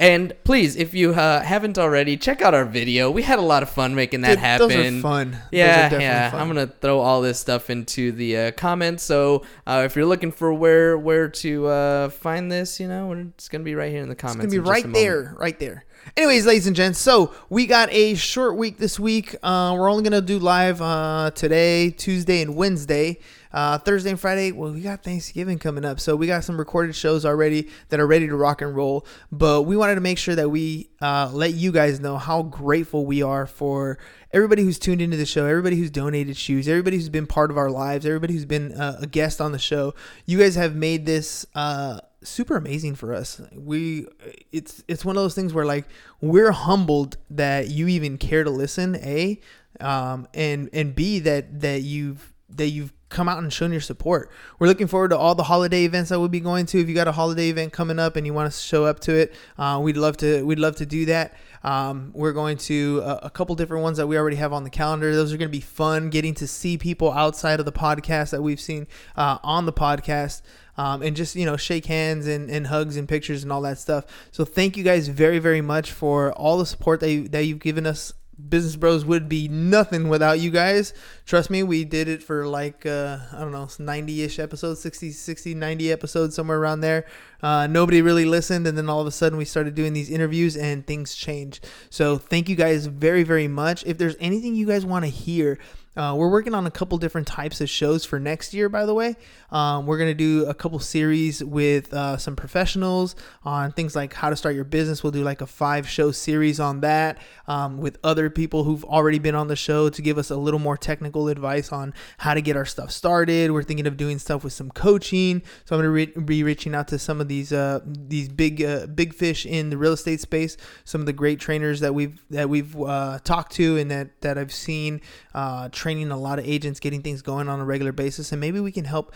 And 0.01 0.33
please, 0.45 0.77
if 0.77 0.95
you 0.95 1.13
uh, 1.13 1.43
haven't 1.43 1.79
already, 1.79 2.17
check 2.17 2.41
out 2.41 2.55
our 2.55 2.65
video. 2.65 3.11
We 3.11 3.23
had 3.23 3.39
a 3.39 3.43
lot 3.43 3.63
of 3.63 3.69
fun 3.69 3.95
making 3.95 4.23
that 4.23 4.31
Dude, 4.31 4.39
happen. 4.39 4.69
Those 4.71 4.99
are 4.99 5.01
fun. 5.03 5.31
Those 5.33 5.41
are 5.41 5.49
Yeah, 5.53 5.99
yeah. 5.99 6.31
fun. 6.31 6.41
I'm 6.41 6.47
gonna 6.49 6.69
throw 6.69 7.01
all 7.01 7.21
this 7.21 7.39
stuff 7.39 7.69
into 7.69 8.11
the 8.11 8.37
uh, 8.37 8.51
comments. 8.53 9.03
So 9.03 9.45
uh, 9.67 9.83
if 9.85 9.95
you're 9.97 10.07
looking 10.07 10.33
for 10.33 10.55
where 10.55 10.97
where 10.97 11.29
to 11.29 11.67
uh, 11.67 12.09
find 12.09 12.51
this, 12.51 12.81
you 12.81 12.89
know, 12.89 13.13
it's 13.13 13.51
gonna 13.51 13.63
be 13.63 13.75
right 13.75 13.93
here 13.93 14.03
in 14.03 14.09
the 14.09 14.15
comments. 14.15 14.47
It's 14.47 14.55
gonna 14.55 14.63
be 14.65 14.71
in 14.71 14.75
just 14.75 14.85
a 14.87 14.89
right 14.89 14.95
there, 14.95 15.37
right 15.39 15.59
there. 15.59 15.85
Anyways, 16.17 16.47
ladies 16.47 16.67
and 16.67 16.75
gents, 16.75 16.99
so 16.99 17.35
we 17.51 17.67
got 17.67 17.93
a 17.93 18.15
short 18.15 18.57
week 18.57 18.79
this 18.79 18.99
week. 18.99 19.37
Uh, 19.43 19.77
we're 19.79 19.91
only 19.91 20.03
gonna 20.03 20.23
do 20.23 20.39
live 20.39 20.81
uh, 20.81 21.31
today, 21.35 21.91
Tuesday, 21.91 22.41
and 22.41 22.57
Wednesday. 22.57 23.19
Uh, 23.53 23.79
Thursday 23.79 24.11
and 24.11 24.21
Friday, 24.21 24.53
well, 24.53 24.73
we 24.73 24.81
got 24.81 25.03
Thanksgiving 25.03 25.59
coming 25.59 25.85
up, 25.85 25.99
so 25.99 26.15
we 26.15 26.27
got 26.27 26.45
some 26.45 26.59
recorded 26.59 26.95
shows 26.95 27.25
already 27.25 27.69
that 27.89 27.99
are 27.99 28.07
ready 28.07 28.27
to 28.27 28.37
rock 28.37 28.63
and 28.63 28.75
roll. 28.75 29.05
But 29.33 29.63
we 29.63 29.77
wanted 29.77 29.97
to 29.97 30.01
make 30.01 30.19
sure 30.19 30.35
that 30.35 30.49
we 30.49 30.91
uh, 31.01 31.31
let 31.33 31.55
you 31.55 31.73
guys 31.73 32.01
know 32.01 32.17
how 32.17 32.43
grateful 32.43 33.07
we 33.07 33.23
are 33.23 33.47
for 33.47 33.99
everybody 34.33 34.63
who's 34.63 34.79
tuned 34.79 35.03
into 35.03 35.17
the 35.17 35.27
show, 35.27 35.47
everybody 35.47 35.77
who's 35.77 35.91
donated 35.91 36.37
shoes, 36.37 36.69
everybody 36.69 36.97
who's 36.97 37.09
been 37.09 37.27
part 37.27 37.51
of 37.51 37.59
our 37.59 37.71
lives, 37.71 38.07
everybody 38.07 38.35
who's 38.35 38.45
been 38.45 38.73
uh, 38.73 38.99
a 39.01 39.07
guest 39.07 39.41
on 39.41 39.53
the 39.53 39.59
show. 39.59 39.95
You 40.27 40.39
guys 40.39 40.55
have 40.55 40.77
made 40.77 41.07
this 41.07 41.45
uh, 41.55 42.01
super 42.23 42.57
amazing 42.57 42.95
for 42.95 43.15
us. 43.15 43.41
We 43.55 44.07
it's 44.53 44.85
it's 44.89 45.05
one 45.05 45.17
of 45.17 45.23
those 45.23 45.35
things 45.35 45.53
where 45.53 45.65
like 45.65 45.87
we're 46.21 46.53
humbled 46.53 47.17
that 47.31 47.69
you 47.69 47.89
even 47.89 48.19
care 48.19 48.45
to 48.45 48.51
listen, 48.51 48.97
a, 48.97 49.41
um, 49.81 50.29
and 50.35 50.71
and 50.73 50.95
b 50.95 51.19
that 51.21 51.61
that 51.61 51.83
you've 51.83 52.33
that 52.51 52.69
you've 52.69 52.93
come 53.11 53.29
out 53.29 53.38
and 53.38 53.53
shown 53.53 53.73
your 53.73 53.81
support. 53.81 54.31
We're 54.59 54.68
looking 54.68 54.87
forward 54.87 55.09
to 55.09 55.18
all 55.18 55.35
the 55.35 55.42
holiday 55.42 55.85
events 55.85 56.09
that 56.09 56.18
we'll 56.18 56.29
be 56.29 56.40
going 56.40 56.64
to. 56.66 56.81
If 56.81 56.88
you 56.88 56.94
got 56.94 57.09
a 57.09 57.12
holiday 57.12 57.51
event 57.51 57.73
coming 57.73 57.99
up 57.99 58.16
and 58.16 58.25
you 58.25 58.33
want 58.33 58.51
to 58.51 58.59
show 58.59 58.87
up 58.87 59.01
to 59.01 59.14
it, 59.14 59.35
uh, 59.59 59.81
we'd 59.83 59.96
love 59.96 60.16
to 60.18 60.46
we'd 60.46 60.59
love 60.59 60.77
to 60.77 60.87
do 60.87 61.05
that. 61.07 61.37
Um, 61.62 62.12
we're 62.14 62.33
going 62.33 62.57
to 62.59 63.03
a, 63.05 63.16
a, 63.25 63.31
couple 63.31 63.55
different 63.55 63.83
ones 63.83 63.99
that 63.99 64.07
we 64.07 64.16
already 64.16 64.37
have 64.37 64.55
on 64.55 64.64
the 64.64 64.70
calendar. 64.70 65.14
Those 65.14 65.31
are 65.31 65.37
going 65.37 65.51
to 65.51 65.53
be 65.53 65.61
fun, 65.61 66.09
getting 66.09 66.33
to 66.37 66.46
see 66.46 66.79
people 66.79 67.12
outside 67.12 67.61
of 67.61 67.66
the 67.66 67.73
podcast 67.73 68.31
that 68.31 68.42
we've 68.42 68.61
seen 68.61 68.87
uh, 69.14 69.37
on 69.42 69.66
the 69.66 69.73
podcast. 69.73 70.40
Um, 70.79 71.03
and 71.03 71.14
just 71.14 71.37
you 71.37 71.44
know 71.44 71.59
shake 71.59 71.85
hands 71.87 72.27
and, 72.27 72.49
and 72.49 72.68
hugs 72.68 72.96
and 72.96 73.07
pictures 73.07 73.42
and 73.42 73.53
all 73.53 73.61
that 73.62 73.77
stuff 73.77 74.05
so 74.31 74.46
thank 74.46 74.79
you 74.79 74.85
guys 74.85 75.09
very 75.09 75.38
very 75.38 75.61
much 75.61 75.92
for 75.92 76.33
all 76.33 76.57
the 76.57 76.64
support 76.64 77.01
that, 77.01 77.11
you, 77.11 77.29
that 77.29 77.44
you've 77.44 77.59
given 77.59 77.87
us 77.87 78.14
Business 78.48 78.76
Bros 78.76 79.05
would 79.05 79.29
be 79.29 79.48
nothing 79.48 80.09
without 80.09 80.40
you 80.40 80.50
guys. 80.50 80.94
Trust 81.26 81.50
me, 81.50 81.62
we 81.62 81.85
did 81.85 82.09
it 82.09 82.22
for 82.22 82.46
like, 82.46 82.87
uh, 82.87 83.18
I 83.33 83.40
don't 83.40 83.53
know, 83.53 83.68
90 83.79 84.22
ish 84.22 84.38
episodes, 84.38 84.81
60, 84.81 85.12
60, 85.12 85.55
90 85.55 85.92
episodes, 85.92 86.35
somewhere 86.35 86.59
around 86.59 86.81
there. 86.81 87.07
Uh, 87.42 87.66
nobody 87.66 88.03
really 88.03 88.24
listened. 88.24 88.66
And 88.66 88.76
then 88.76 88.88
all 88.88 89.00
of 89.00 89.07
a 89.07 89.12
sudden 89.12 89.38
we 89.38 89.44
started 89.44 89.74
doing 89.74 89.92
these 89.92 90.11
interviews 90.11 90.57
and 90.57 90.87
things 90.87 91.14
changed. 91.14 91.66
So 91.90 92.18
thank 92.18 92.48
you 92.48 92.57
guys 92.57 92.87
very, 92.87 93.22
very 93.22 93.48
much. 93.48 93.85
If 93.87 93.98
there's 93.98 94.16
anything 94.20 94.55
you 94.55 94.66
guys 94.66 94.85
want 94.85 95.05
to 95.05 95.11
hear, 95.11 95.59
uh, 95.96 96.14
we're 96.16 96.31
working 96.31 96.55
on 96.55 96.66
a 96.66 96.70
couple 96.70 96.96
different 96.98 97.26
types 97.26 97.61
of 97.61 97.68
shows 97.68 98.05
for 98.05 98.20
next 98.20 98.55
year, 98.55 98.68
by 98.68 98.87
the 98.87 98.94
way. 98.94 99.16
Um, 99.50 99.87
we're 99.87 99.98
going 99.98 100.11
to 100.11 100.14
do 100.14 100.46
a 100.46 100.55
couple 100.55 100.79
series 100.79 101.42
with 101.42 101.92
uh, 101.92 102.16
some 102.16 102.37
professionals 102.37 103.16
on 103.42 103.72
things 103.72 103.96
like 103.96 104.14
how 104.14 104.31
to 104.31 104.37
start 104.37 104.55
your 104.55 104.62
business. 104.62 105.03
We'll 105.03 105.11
do 105.11 105.24
like 105.24 105.40
a 105.40 105.48
five 105.48 105.88
show 105.88 106.12
series 106.12 106.61
on 106.61 106.83
that 106.83 107.18
um, 107.48 107.79
with 107.79 107.98
other 108.05 108.31
people 108.31 108.62
who've 108.62 108.85
already 108.85 109.18
been 109.18 109.35
on 109.35 109.48
the 109.48 109.57
show 109.57 109.88
to 109.88 110.00
give 110.00 110.16
us 110.16 110.31
a 110.31 110.37
little 110.37 110.61
more 110.61 110.76
technical 110.76 111.26
advice 111.26 111.72
on 111.72 111.92
how 112.18 112.35
to 112.35 112.40
get 112.40 112.57
our 112.57 112.64
stuff 112.64 112.92
started. 112.92 113.50
We're 113.50 113.64
thinking 113.64 113.88
of 113.88 113.96
doing 113.96 114.20
stuff 114.20 114.44
with 114.44 114.53
some 114.53 114.70
coaching. 114.70 115.42
So 115.64 115.74
I'm 115.74 115.83
going 115.83 116.07
to 116.07 116.20
re- 116.20 116.24
be 116.24 116.44
reaching 116.44 116.72
out 116.72 116.87
to 116.88 117.00
some 117.00 117.20
of 117.20 117.26
these 117.26 117.53
uh, 117.53 117.81
these 117.85 118.29
big 118.29 118.62
uh, 118.62 118.87
big 118.87 119.12
fish 119.12 119.44
in 119.44 119.70
the 119.70 119.76
real 119.76 119.92
estate 119.92 120.20
space, 120.20 120.57
some 120.85 121.00
of 121.00 121.07
the 121.07 121.12
great 121.12 121.40
trainers 121.40 121.81
that 121.81 121.96
we've 121.96 122.22
that 122.31 122.48
we've 122.48 122.81
uh, 122.81 123.18
talked 123.24 123.53
to 123.55 123.76
and 123.76 123.90
that 123.90 124.20
that 124.20 124.38
I've 124.38 124.53
seen 124.53 125.00
uh, 125.35 125.68
training 125.81 126.11
a 126.11 126.16
lot 126.16 126.38
of 126.38 126.45
agents, 126.47 126.81
getting 126.81 127.03
things 127.03 127.23
going 127.23 127.49
on 127.49 127.59
a 127.59 127.64
regular 127.64 127.93
basis, 127.93 128.33
and 128.33 128.40
maybe 128.40 128.61
we 128.61 128.73
can 128.73 128.85
help 128.85 129.12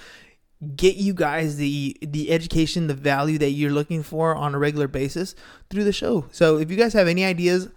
get 0.77 0.97
you 0.97 1.13
guys 1.13 1.57
the 1.57 1.97
the 2.01 2.31
education, 2.31 2.87
the 2.87 2.95
value 2.95 3.39
that 3.39 3.51
you're 3.51 3.77
looking 3.81 4.03
for 4.03 4.35
on 4.35 4.55
a 4.55 4.59
regular 4.59 4.89
basis 4.89 5.35
through 5.69 5.85
the 5.85 5.93
show. 5.93 6.27
So 6.33 6.59
if 6.59 6.71
you 6.71 6.77
guys 6.77 6.95
have 6.95 7.09
any 7.09 7.25
ideas 7.25 7.69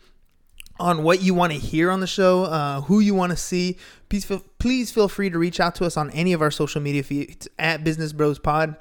on 0.79 1.03
what 1.03 1.21
you 1.21 1.33
want 1.33 1.51
to 1.53 1.59
hear 1.59 1.91
on 1.91 1.99
the 1.99 2.07
show, 2.07 2.43
uh, 2.43 2.81
who 2.81 2.99
you 2.99 3.15
want 3.15 3.31
to 3.31 3.37
see, 3.37 3.77
please 4.09 4.25
feel, 4.25 4.41
please 4.59 4.91
feel 4.91 5.07
free 5.07 5.29
to 5.29 5.37
reach 5.39 5.59
out 5.59 5.75
to 5.75 5.85
us 5.85 5.97
on 5.97 6.11
any 6.11 6.33
of 6.33 6.41
our 6.41 6.51
social 6.51 6.81
media 6.81 7.03
feeds 7.03 7.47
at 7.57 7.83
Business 7.83 8.13
Bros 8.13 8.39
Pod. 8.39 8.75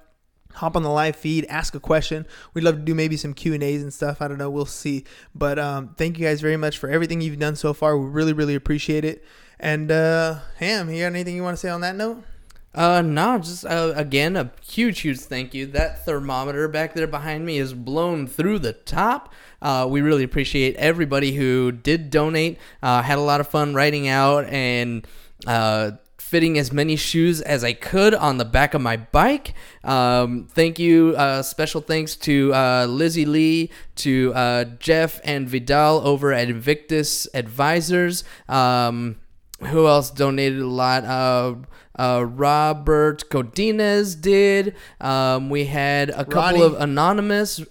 Hop 0.56 0.76
on 0.76 0.82
the 0.82 0.90
live 0.90 1.16
feed, 1.16 1.44
ask 1.50 1.74
a 1.74 1.80
question. 1.80 2.26
We'd 2.54 2.64
love 2.64 2.76
to 2.76 2.82
do 2.82 2.94
maybe 2.94 3.16
some 3.16 3.34
Q 3.34 3.54
and 3.54 3.62
A's 3.62 3.82
and 3.82 3.92
stuff. 3.92 4.22
I 4.22 4.28
don't 4.28 4.38
know, 4.38 4.50
we'll 4.50 4.66
see. 4.66 5.04
But 5.34 5.58
um, 5.58 5.94
thank 5.96 6.18
you 6.18 6.26
guys 6.26 6.40
very 6.40 6.56
much 6.56 6.78
for 6.78 6.88
everything 6.88 7.20
you've 7.20 7.38
done 7.38 7.56
so 7.56 7.74
far. 7.74 7.98
We 7.98 8.06
really, 8.08 8.32
really 8.32 8.54
appreciate 8.54 9.04
it. 9.04 9.24
And 9.58 9.90
uh, 9.90 10.40
Ham, 10.58 10.90
you 10.90 11.02
got 11.02 11.06
anything 11.06 11.36
you 11.36 11.42
want 11.42 11.56
to 11.56 11.60
say 11.60 11.70
on 11.70 11.80
that 11.80 11.96
note? 11.96 12.22
Uh, 12.74 13.00
no, 13.00 13.38
just 13.38 13.64
uh, 13.64 13.94
again 13.96 14.36
a 14.36 14.52
huge, 14.62 15.00
huge 15.00 15.18
thank 15.18 15.54
you. 15.54 15.64
That 15.64 16.04
thermometer 16.04 16.68
back 16.68 16.92
there 16.92 17.06
behind 17.06 17.46
me 17.46 17.56
is 17.56 17.72
blown 17.72 18.26
through 18.26 18.58
the 18.58 18.74
top. 18.74 19.32
Uh, 19.62 19.86
we 19.88 20.02
really 20.02 20.24
appreciate 20.24 20.76
everybody 20.76 21.32
who 21.32 21.72
did 21.72 22.10
donate. 22.10 22.58
Uh, 22.82 23.00
had 23.00 23.16
a 23.16 23.22
lot 23.22 23.40
of 23.40 23.48
fun 23.48 23.74
writing 23.74 24.08
out 24.08 24.44
and 24.44 25.06
uh, 25.46 25.92
fitting 26.18 26.58
as 26.58 26.70
many 26.70 26.96
shoes 26.96 27.40
as 27.40 27.64
I 27.64 27.72
could 27.72 28.14
on 28.14 28.36
the 28.36 28.44
back 28.44 28.74
of 28.74 28.82
my 28.82 28.98
bike. 28.98 29.54
Um, 29.82 30.46
thank 30.50 30.78
you. 30.78 31.14
Uh, 31.16 31.40
special 31.40 31.80
thanks 31.80 32.14
to 32.16 32.52
uh, 32.52 32.86
Lizzie 32.86 33.24
Lee, 33.24 33.70
to 33.96 34.34
uh, 34.34 34.64
Jeff 34.64 35.18
and 35.24 35.48
Vidal 35.48 36.06
over 36.06 36.32
at 36.32 36.50
Invictus 36.50 37.26
Advisors. 37.32 38.22
Um, 38.50 39.16
who 39.60 39.86
else 39.86 40.10
donated 40.10 40.60
a 40.60 40.66
lot? 40.66 41.04
Uh, 41.04 41.54
uh, 41.98 42.24
Robert 42.24 43.28
Godinez 43.30 44.20
did. 44.20 44.74
Um, 45.00 45.48
we 45.50 45.64
had 45.64 46.10
a 46.10 46.24
couple 46.24 46.60
Ronnie. 46.60 46.62
of 46.62 46.74
anonymous. 46.74 47.64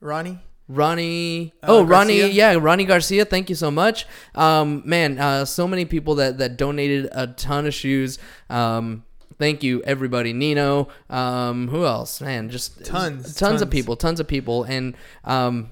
Ronnie? 0.00 0.40
Ronnie. 0.68 1.52
Uh, 1.62 1.66
oh, 1.68 1.82
Ronnie. 1.84 2.28
Yeah, 2.30 2.54
Ronnie 2.54 2.84
Garcia. 2.84 3.24
Thank 3.24 3.50
you 3.50 3.54
so 3.56 3.70
much. 3.70 4.06
Um, 4.34 4.82
man, 4.84 5.18
uh, 5.18 5.44
so 5.44 5.68
many 5.68 5.84
people 5.84 6.16
that 6.16 6.38
that 6.38 6.56
donated 6.56 7.08
a 7.12 7.28
ton 7.28 7.66
of 7.66 7.74
shoes. 7.74 8.18
Um, 8.50 9.04
thank 9.38 9.62
you, 9.62 9.82
everybody. 9.82 10.32
Nino. 10.32 10.88
Um, 11.10 11.68
who 11.68 11.84
else? 11.84 12.20
Man, 12.20 12.48
just 12.48 12.84
Tons, 12.84 13.22
tons, 13.22 13.34
tons. 13.34 13.62
of 13.62 13.70
people, 13.70 13.96
tons 13.96 14.18
of 14.18 14.26
people, 14.26 14.64
and 14.64 14.96
um, 15.24 15.70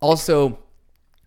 also 0.00 0.58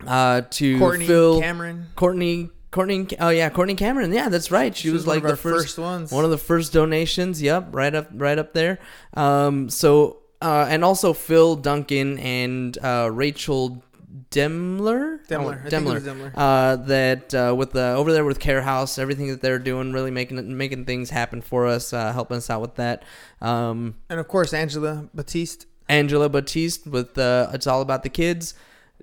uh, 0.05 0.41
to 0.51 0.77
Courtney 0.79 1.07
Phil 1.07 1.41
Cameron. 1.41 1.87
Courtney. 1.95 2.49
Courtney, 2.71 3.07
oh 3.19 3.29
yeah, 3.29 3.49
Courtney 3.49 3.75
Cameron. 3.75 4.13
Yeah, 4.13 4.29
that's 4.29 4.51
right. 4.51 4.75
She, 4.75 4.83
She 4.83 4.89
was, 4.91 5.01
was 5.01 5.07
one 5.07 5.15
like 5.17 5.23
of 5.23 5.29
the 5.31 5.37
first, 5.37 5.65
first 5.65 5.77
ones. 5.79 6.11
one 6.11 6.23
of 6.23 6.29
the 6.31 6.37
first 6.37 6.71
donations. 6.73 7.41
Yep, 7.41 7.69
right 7.71 7.95
up, 7.95 8.09
right 8.13 8.37
up 8.37 8.53
there. 8.53 8.79
Um, 9.15 9.69
so 9.69 10.17
uh, 10.41 10.67
and 10.69 10.85
also 10.85 11.13
Phil 11.13 11.55
Duncan 11.55 12.17
and 12.19 12.77
uh, 12.83 13.09
Rachel 13.11 13.83
Demler. 14.31 15.25
Demler. 15.27 15.45
Oh, 15.45 15.49
I 15.49 15.55
think 15.69 15.73
it 15.73 15.73
Demler. 15.73 16.01
Demler. 16.01 16.31
Uh, 16.35 16.75
that 16.77 17.33
uh, 17.33 17.55
with 17.55 17.71
the 17.71 17.81
over 17.93 18.13
there 18.13 18.23
with 18.23 18.39
Care 18.39 18.61
House, 18.61 18.97
everything 18.99 19.27
that 19.29 19.41
they're 19.41 19.59
doing, 19.59 19.91
really 19.91 20.11
making 20.11 20.55
making 20.57 20.85
things 20.85 21.09
happen 21.09 21.41
for 21.41 21.65
us, 21.65 21.91
uh, 21.93 22.13
helping 22.13 22.37
us 22.37 22.49
out 22.49 22.61
with 22.61 22.75
that. 22.75 23.03
Um, 23.41 23.95
And 24.09 24.19
of 24.19 24.27
course, 24.27 24.53
Angela 24.53 25.09
Batiste. 25.13 25.65
Angela 25.87 26.29
Batiste 26.29 26.85
with 26.85 27.17
uh, 27.17 27.49
"It's 27.53 27.65
All 27.65 27.81
About 27.81 28.03
the 28.03 28.09
Kids." 28.09 28.53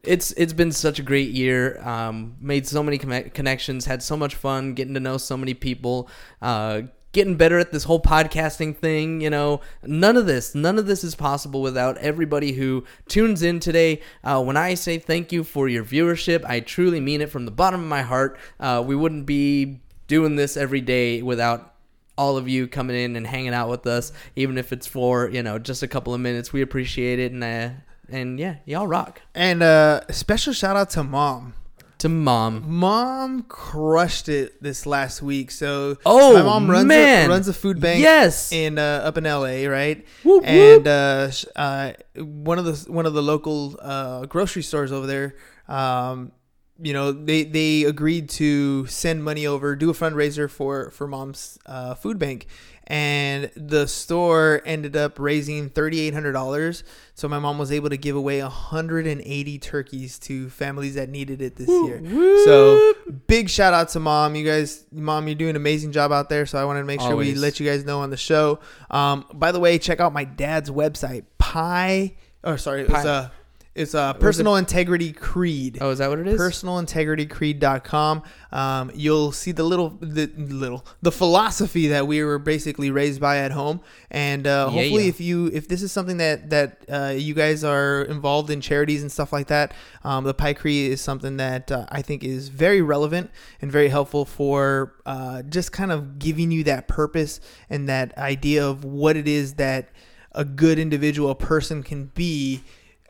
It's 0.03 0.33
it's 0.33 0.53
been 0.53 0.73
such 0.73 0.99
a 0.99 1.03
great 1.03 1.31
year. 1.31 1.81
Um, 1.87 2.37
made 2.41 2.67
so 2.67 2.83
many 2.83 2.99
conne- 2.99 3.31
connections, 3.31 3.87
had 3.87 4.03
so 4.03 4.17
much 4.17 4.35
fun, 4.35 4.75
getting 4.75 4.95
to 4.95 5.01
know 5.01 5.17
so 5.17 5.37
many 5.37 5.55
people, 5.55 6.09
uh, 6.41 6.83
getting 7.13 7.37
better 7.37 7.59
at 7.59 7.73
this 7.73 7.85
whole 7.85 8.01
podcasting 8.01 8.77
thing. 8.77 9.21
You 9.21 9.31
know, 9.31 9.61
none 9.83 10.17
of 10.17 10.27
this, 10.27 10.55
none 10.55 10.79
of 10.79 10.87
this 10.87 11.03
is 11.03 11.15
possible 11.15 11.63
without 11.63 11.97
everybody 11.99 12.53
who 12.53 12.85
tunes 13.09 13.43
in 13.43 13.59
today. 13.59 14.01
Uh, 14.23 14.43
when 14.43 14.57
I 14.57 14.75
say 14.75 14.99
thank 14.99 15.33
you 15.33 15.43
for 15.43 15.69
your 15.69 15.85
viewership, 15.85 16.45
I 16.45 16.61
truly 16.61 17.01
mean 17.01 17.21
it 17.21 17.31
from 17.31 17.45
the 17.45 17.51
bottom 17.51 17.81
of 17.81 17.89
my 17.89 18.03
heart. 18.03 18.39
Uh, 18.61 18.85
we 18.87 18.95
wouldn't 18.95 19.27
be 19.27 19.81
doing 20.09 20.37
this 20.37 20.57
every 20.57 20.81
day 20.81 21.23
without 21.23 21.75
all 22.19 22.37
of 22.37 22.49
you 22.49 22.67
coming 22.67 22.97
in 22.97 23.17
and 23.17 23.27
hanging 23.27 23.53
out 23.55 23.69
with 23.69 23.87
us, 23.87 24.13
even 24.37 24.59
if 24.59 24.73
it's 24.73 24.87
for 24.87 25.29
you 25.31 25.43
know 25.43 25.59
just 25.59 25.83
a 25.83 25.89
couple 25.89 26.15
of 26.15 26.21
minutes. 26.21 26.53
We 26.53 26.63
appreciate 26.63 27.19
it, 27.19 27.33
and 27.33 27.45
uh, 27.45 27.71
and 28.09 28.39
yeah, 28.39 28.57
y'all 28.65 28.87
rock. 28.87 29.21
And 29.35 29.63
uh, 29.63 30.01
special 30.11 30.53
shout 30.53 30.77
out 30.77 30.91
to 30.91 31.03
mom. 31.05 31.55
To 32.01 32.11
mom, 32.11 32.63
Mom 32.71 33.43
crushed 33.45 34.29
it 34.29 34.63
this 34.63 34.85
last 34.85 35.23
week. 35.23 35.51
So 35.51 35.97
Oh, 36.05 36.35
my 36.35 36.43
mom 36.43 36.71
runs 36.71 36.85
man. 36.87 37.25
A, 37.27 37.33
runs 37.33 37.49
a 37.49 37.55
food 37.55 37.81
bank. 37.81 38.01
Yes. 38.03 38.53
in 38.53 38.79
uh, 38.79 39.01
up 39.03 39.17
in 39.17 39.25
LA, 39.25 39.67
right? 39.67 40.05
Whoop, 40.23 40.45
and 40.47 40.87
uh, 40.87 41.31
uh, 41.57 41.93
one 42.17 42.59
of 42.59 42.67
the 42.67 42.93
one 42.93 43.07
of 43.07 43.15
the 43.15 43.23
local 43.23 43.79
uh, 43.81 44.27
grocery 44.27 44.63
stores 44.63 44.93
over 44.93 45.07
there. 45.07 45.37
Um, 45.69 46.33
you 46.79 46.93
know, 46.93 47.13
they 47.13 47.45
they 47.45 47.85
agreed 47.85 48.29
to 48.31 48.85
send 48.89 49.25
money 49.25 49.47
over, 49.47 49.75
do 49.75 49.89
a 49.89 49.95
fundraiser 49.95 50.51
for 50.51 50.91
for 50.91 51.07
mom's 51.07 51.59
uh, 51.65 51.95
food 51.95 52.19
bank, 52.19 52.47
and 52.89 53.51
the 53.57 53.87
store 53.89 54.63
ended 54.65 54.97
up 54.97 55.19
raising 55.19 55.69
thirty 55.71 56.01
eight 56.01 56.15
hundred 56.15 56.33
dollars. 56.33 56.85
So 57.15 57.29
my 57.29 57.39
mom 57.39 57.59
was 57.59 57.73
able 57.73 57.89
to 57.91 57.97
give 57.97 58.15
away 58.15 58.39
hundred 58.41 59.07
and 59.07 59.21
eighty 59.25 59.59
turkeys 59.59 60.19
to 60.21 60.49
families 60.51 60.95
that 60.95 61.09
needed 61.09 61.43
it 61.43 61.57
this 61.57 61.69
year. 61.69 62.01
So 62.45 62.93
big 63.27 63.49
shout 63.51 63.75
out 63.75 63.89
to 63.91 64.01
mom. 64.01 64.37
You 64.37 64.45
guys, 64.45 64.85
mom, 64.93 65.27
you're 65.27 65.35
doing 65.35 65.51
an 65.51 65.57
amazing 65.57 65.93
job 65.93 66.13
out 66.13 66.29
there. 66.29 66.47
So 66.47 66.59
I 66.59 66.65
wanted 66.65 66.81
to 66.81 66.87
make 66.87 67.01
sure 67.01 67.17
we 67.17 67.35
let 67.35 67.59
you 67.59 67.67
guys 67.69 67.85
know 67.85 68.01
on 68.01 68.11
the 68.11 68.17
show. 68.17 68.61
Um, 68.91 69.25
by 69.35 69.51
the 69.53 69.61
way, 69.61 69.79
check 69.79 69.99
out 70.01 70.13
my 70.13 70.25
dad's 70.25 70.71
website, 70.71 71.25
Pie. 71.39 72.15
Or 72.45 72.59
sorry, 72.59 72.83
it 72.83 72.89
was 72.91 73.03
Pie. 73.03 73.09
uh, 73.09 73.29
It's 73.77 73.95
uh, 73.95 74.15
Personal 74.15 74.57
Integrity 74.57 75.13
Creed. 75.13 75.79
Oh, 75.83 75.91
is 75.91 75.99
that 75.99 76.09
what 76.09 76.19
it 76.19 76.27
is? 76.27 76.41
personalintegritycreed.com 76.41 78.23
um, 78.53 78.91
you'll 78.95 79.33
see 79.33 79.53
the 79.53 79.65
little 79.65 79.91
the 80.01 80.27
little 80.37 80.85
the 81.03 81.13
philosophy 81.13 81.89
that 81.89 82.07
we 82.07 82.23
were 82.25 82.39
basically 82.39 82.91
raised 82.91 83.21
by 83.21 83.39
at 83.39 83.53
home 83.53 83.81
and 84.11 84.47
uh, 84.47 84.71
Yeah, 84.73 84.81
hopefully 84.83 85.03
yeah. 85.05 85.09
if 85.11 85.21
you 85.21 85.47
if 85.53 85.69
this 85.69 85.83
is 85.83 85.93
something 85.93 86.17
that 86.19 86.51
that 86.51 86.85
uh, 86.89 87.13
you 87.17 87.35
guys 87.35 87.65
are 87.65 88.03
involved 88.03 88.51
in 88.51 88.61
charities 88.61 89.03
and 89.03 89.13
stuff 89.13 89.33
like 89.33 89.49
that 89.49 89.73
um, 90.05 90.25
the 90.25 90.35
pie 90.35 90.55
creed 90.55 90.93
is 90.93 91.01
something 91.01 91.37
that 91.37 91.71
uh, 91.71 91.85
i 91.91 92.01
think 92.01 92.25
is 92.25 92.49
very 92.49 92.81
relevant 92.81 93.31
and 93.61 93.71
very 93.71 93.89
helpful 93.89 94.25
for 94.25 94.95
uh, 95.05 95.43
just 95.43 95.73
kind 95.73 95.93
of 95.93 96.19
giving 96.19 96.51
you 96.51 96.65
that 96.65 96.89
purpose 96.89 97.41
and 97.69 97.89
that 97.89 98.17
idea 98.17 98.67
of 98.67 98.85
what 98.85 99.17
it 99.17 99.29
is 99.29 99.55
that 99.55 99.91
a 100.33 100.45
good 100.45 100.79
individual 100.79 101.31
a 101.31 101.35
person 101.35 101.83
can 101.83 102.07
be 102.15 102.63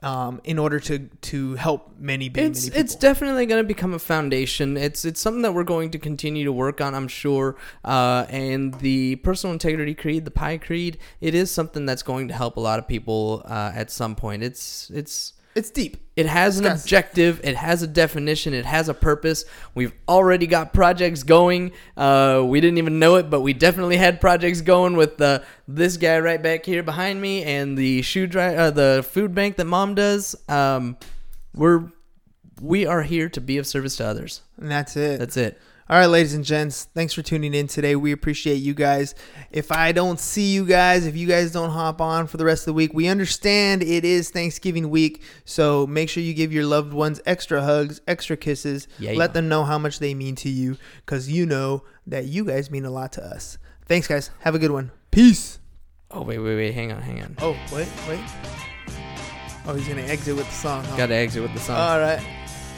um, 0.02 0.40
in 0.44 0.58
order 0.58 0.78
to 0.80 0.98
to 0.98 1.54
help 1.54 1.94
many 1.98 2.28
many, 2.28 2.46
it's 2.48 2.64
many 2.64 2.70
people. 2.70 2.80
it's 2.80 2.94
definitely 2.94 3.46
going 3.46 3.62
to 3.62 3.66
become 3.66 3.94
a 3.94 3.98
foundation. 3.98 4.76
It's 4.76 5.04
it's 5.04 5.20
something 5.20 5.42
that 5.42 5.54
we're 5.54 5.64
going 5.64 5.90
to 5.90 5.98
continue 5.98 6.44
to 6.44 6.52
work 6.52 6.80
on, 6.80 6.94
I'm 6.94 7.08
sure. 7.08 7.56
Uh, 7.84 8.26
and 8.28 8.74
the 8.74 9.16
personal 9.16 9.52
integrity 9.52 9.94
creed, 9.94 10.24
the 10.24 10.30
Pi 10.30 10.58
creed, 10.58 10.98
it 11.20 11.34
is 11.34 11.50
something 11.50 11.86
that's 11.86 12.02
going 12.02 12.28
to 12.28 12.34
help 12.34 12.56
a 12.56 12.60
lot 12.60 12.78
of 12.78 12.86
people 12.86 13.42
uh, 13.46 13.72
at 13.74 13.90
some 13.90 14.14
point. 14.14 14.42
It's 14.42 14.90
it's 14.90 15.32
it's 15.56 15.70
deep 15.70 15.96
it 16.16 16.24
has 16.24 16.58
an 16.58 16.64
objective. 16.64 17.42
It 17.44 17.56
has 17.56 17.82
a 17.82 17.86
definition. 17.86 18.54
It 18.54 18.64
has 18.64 18.88
a 18.88 18.94
purpose. 18.94 19.44
We've 19.74 19.92
already 20.08 20.46
got 20.46 20.72
projects 20.72 21.22
going. 21.22 21.72
Uh, 21.94 22.42
we 22.46 22.58
didn't 22.62 22.78
even 22.78 22.98
know 22.98 23.16
it, 23.16 23.28
but 23.28 23.42
we 23.42 23.52
definitely 23.52 23.98
had 23.98 24.18
projects 24.18 24.62
going 24.62 24.96
with 24.96 25.20
uh, 25.20 25.40
this 25.68 25.98
guy 25.98 26.18
right 26.18 26.42
back 26.42 26.64
here 26.64 26.82
behind 26.82 27.20
me 27.20 27.42
and 27.42 27.76
the 27.76 28.00
shoe 28.00 28.26
dry, 28.26 28.56
uh, 28.56 28.70
the 28.70 29.06
food 29.06 29.34
bank 29.34 29.56
that 29.56 29.66
mom 29.66 29.94
does. 29.94 30.34
Um, 30.48 30.96
we're 31.54 31.92
we 32.62 32.86
are 32.86 33.02
here 33.02 33.28
to 33.28 33.40
be 33.42 33.58
of 33.58 33.66
service 33.66 33.96
to 33.96 34.06
others. 34.06 34.40
and 34.56 34.70
that's 34.70 34.96
it 34.96 35.18
That's 35.18 35.36
it. 35.36 35.60
All 35.88 35.96
right, 35.96 36.06
ladies 36.06 36.34
and 36.34 36.44
gents, 36.44 36.86
thanks 36.96 37.12
for 37.14 37.22
tuning 37.22 37.54
in 37.54 37.68
today. 37.68 37.94
We 37.94 38.10
appreciate 38.10 38.56
you 38.56 38.74
guys. 38.74 39.14
If 39.52 39.70
I 39.70 39.92
don't 39.92 40.18
see 40.18 40.52
you 40.52 40.64
guys, 40.66 41.06
if 41.06 41.16
you 41.16 41.28
guys 41.28 41.52
don't 41.52 41.70
hop 41.70 42.00
on 42.00 42.26
for 42.26 42.38
the 42.38 42.44
rest 42.44 42.62
of 42.62 42.66
the 42.66 42.72
week, 42.72 42.92
we 42.92 43.06
understand 43.06 43.84
it 43.84 44.04
is 44.04 44.30
Thanksgiving 44.30 44.90
week. 44.90 45.22
So 45.44 45.86
make 45.86 46.08
sure 46.08 46.24
you 46.24 46.34
give 46.34 46.52
your 46.52 46.64
loved 46.64 46.92
ones 46.92 47.20
extra 47.24 47.62
hugs, 47.62 48.00
extra 48.08 48.36
kisses. 48.36 48.88
Yeah, 48.98 49.12
Let 49.12 49.30
yeah. 49.30 49.34
them 49.34 49.48
know 49.48 49.62
how 49.62 49.78
much 49.78 50.00
they 50.00 50.12
mean 50.12 50.34
to 50.36 50.48
you 50.48 50.76
because 51.04 51.30
you 51.30 51.46
know 51.46 51.84
that 52.08 52.24
you 52.24 52.44
guys 52.44 52.68
mean 52.68 52.84
a 52.84 52.90
lot 52.90 53.12
to 53.12 53.24
us. 53.24 53.56
Thanks, 53.84 54.08
guys. 54.08 54.30
Have 54.40 54.56
a 54.56 54.58
good 54.58 54.72
one. 54.72 54.90
Peace. 55.12 55.60
Oh 56.10 56.22
wait, 56.22 56.38
wait, 56.38 56.56
wait. 56.56 56.74
Hang 56.74 56.90
on, 56.90 57.00
hang 57.00 57.22
on. 57.22 57.36
Oh, 57.38 57.52
wait, 57.72 57.86
wait. 58.08 58.20
Oh, 59.68 59.74
he's 59.76 59.86
going 59.86 60.04
to 60.04 60.10
exit 60.10 60.34
with 60.34 60.46
the 60.46 60.52
song. 60.54 60.82
huh? 60.84 60.96
Got 60.96 61.06
to 61.06 61.14
exit 61.14 61.42
with 61.42 61.54
the 61.54 61.60
song. 61.60 61.76
All 61.76 62.00
right. 62.00 62.20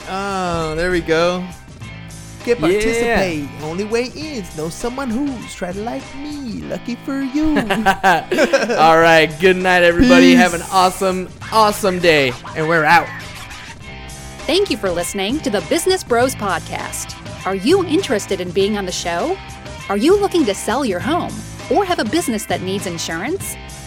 Oh, 0.09 0.75
there 0.75 0.91
we 0.91 1.01
go. 1.01 1.43
Get 2.45 2.59
Yeah. 2.59 2.67
participate. 2.67 3.49
Only 3.61 3.83
way 3.83 4.03
is 4.15 4.55
know 4.57 4.69
someone 4.69 5.09
who's 5.09 5.53
tried 5.53 5.73
to 5.75 5.81
like 5.81 6.03
me. 6.15 6.61
Lucky 6.63 6.95
for 6.95 7.19
you. 7.21 7.57
All 8.77 8.97
right. 8.99 9.27
Good 9.39 9.57
night, 9.57 9.83
everybody. 9.83 10.31
Peace. 10.31 10.37
Have 10.39 10.53
an 10.53 10.63
awesome, 10.71 11.29
awesome 11.51 11.99
day, 11.99 12.31
and 12.55 12.67
we're 12.67 12.85
out. 12.85 13.07
Thank 14.45 14.71
you 14.71 14.77
for 14.77 14.89
listening 14.89 15.39
to 15.41 15.49
the 15.49 15.61
Business 15.69 16.03
Bros 16.03 16.33
Podcast. 16.33 17.15
Are 17.45 17.55
you 17.55 17.85
interested 17.85 18.41
in 18.41 18.51
being 18.51 18.77
on 18.77 18.85
the 18.85 18.91
show? 18.91 19.37
Are 19.89 19.97
you 19.97 20.19
looking 20.19 20.45
to 20.45 20.55
sell 20.55 20.83
your 20.85 20.99
home 20.99 21.33
or 21.71 21.85
have 21.85 21.99
a 21.99 22.05
business 22.05 22.45
that 22.45 22.61
needs 22.61 22.87
insurance? 22.87 23.55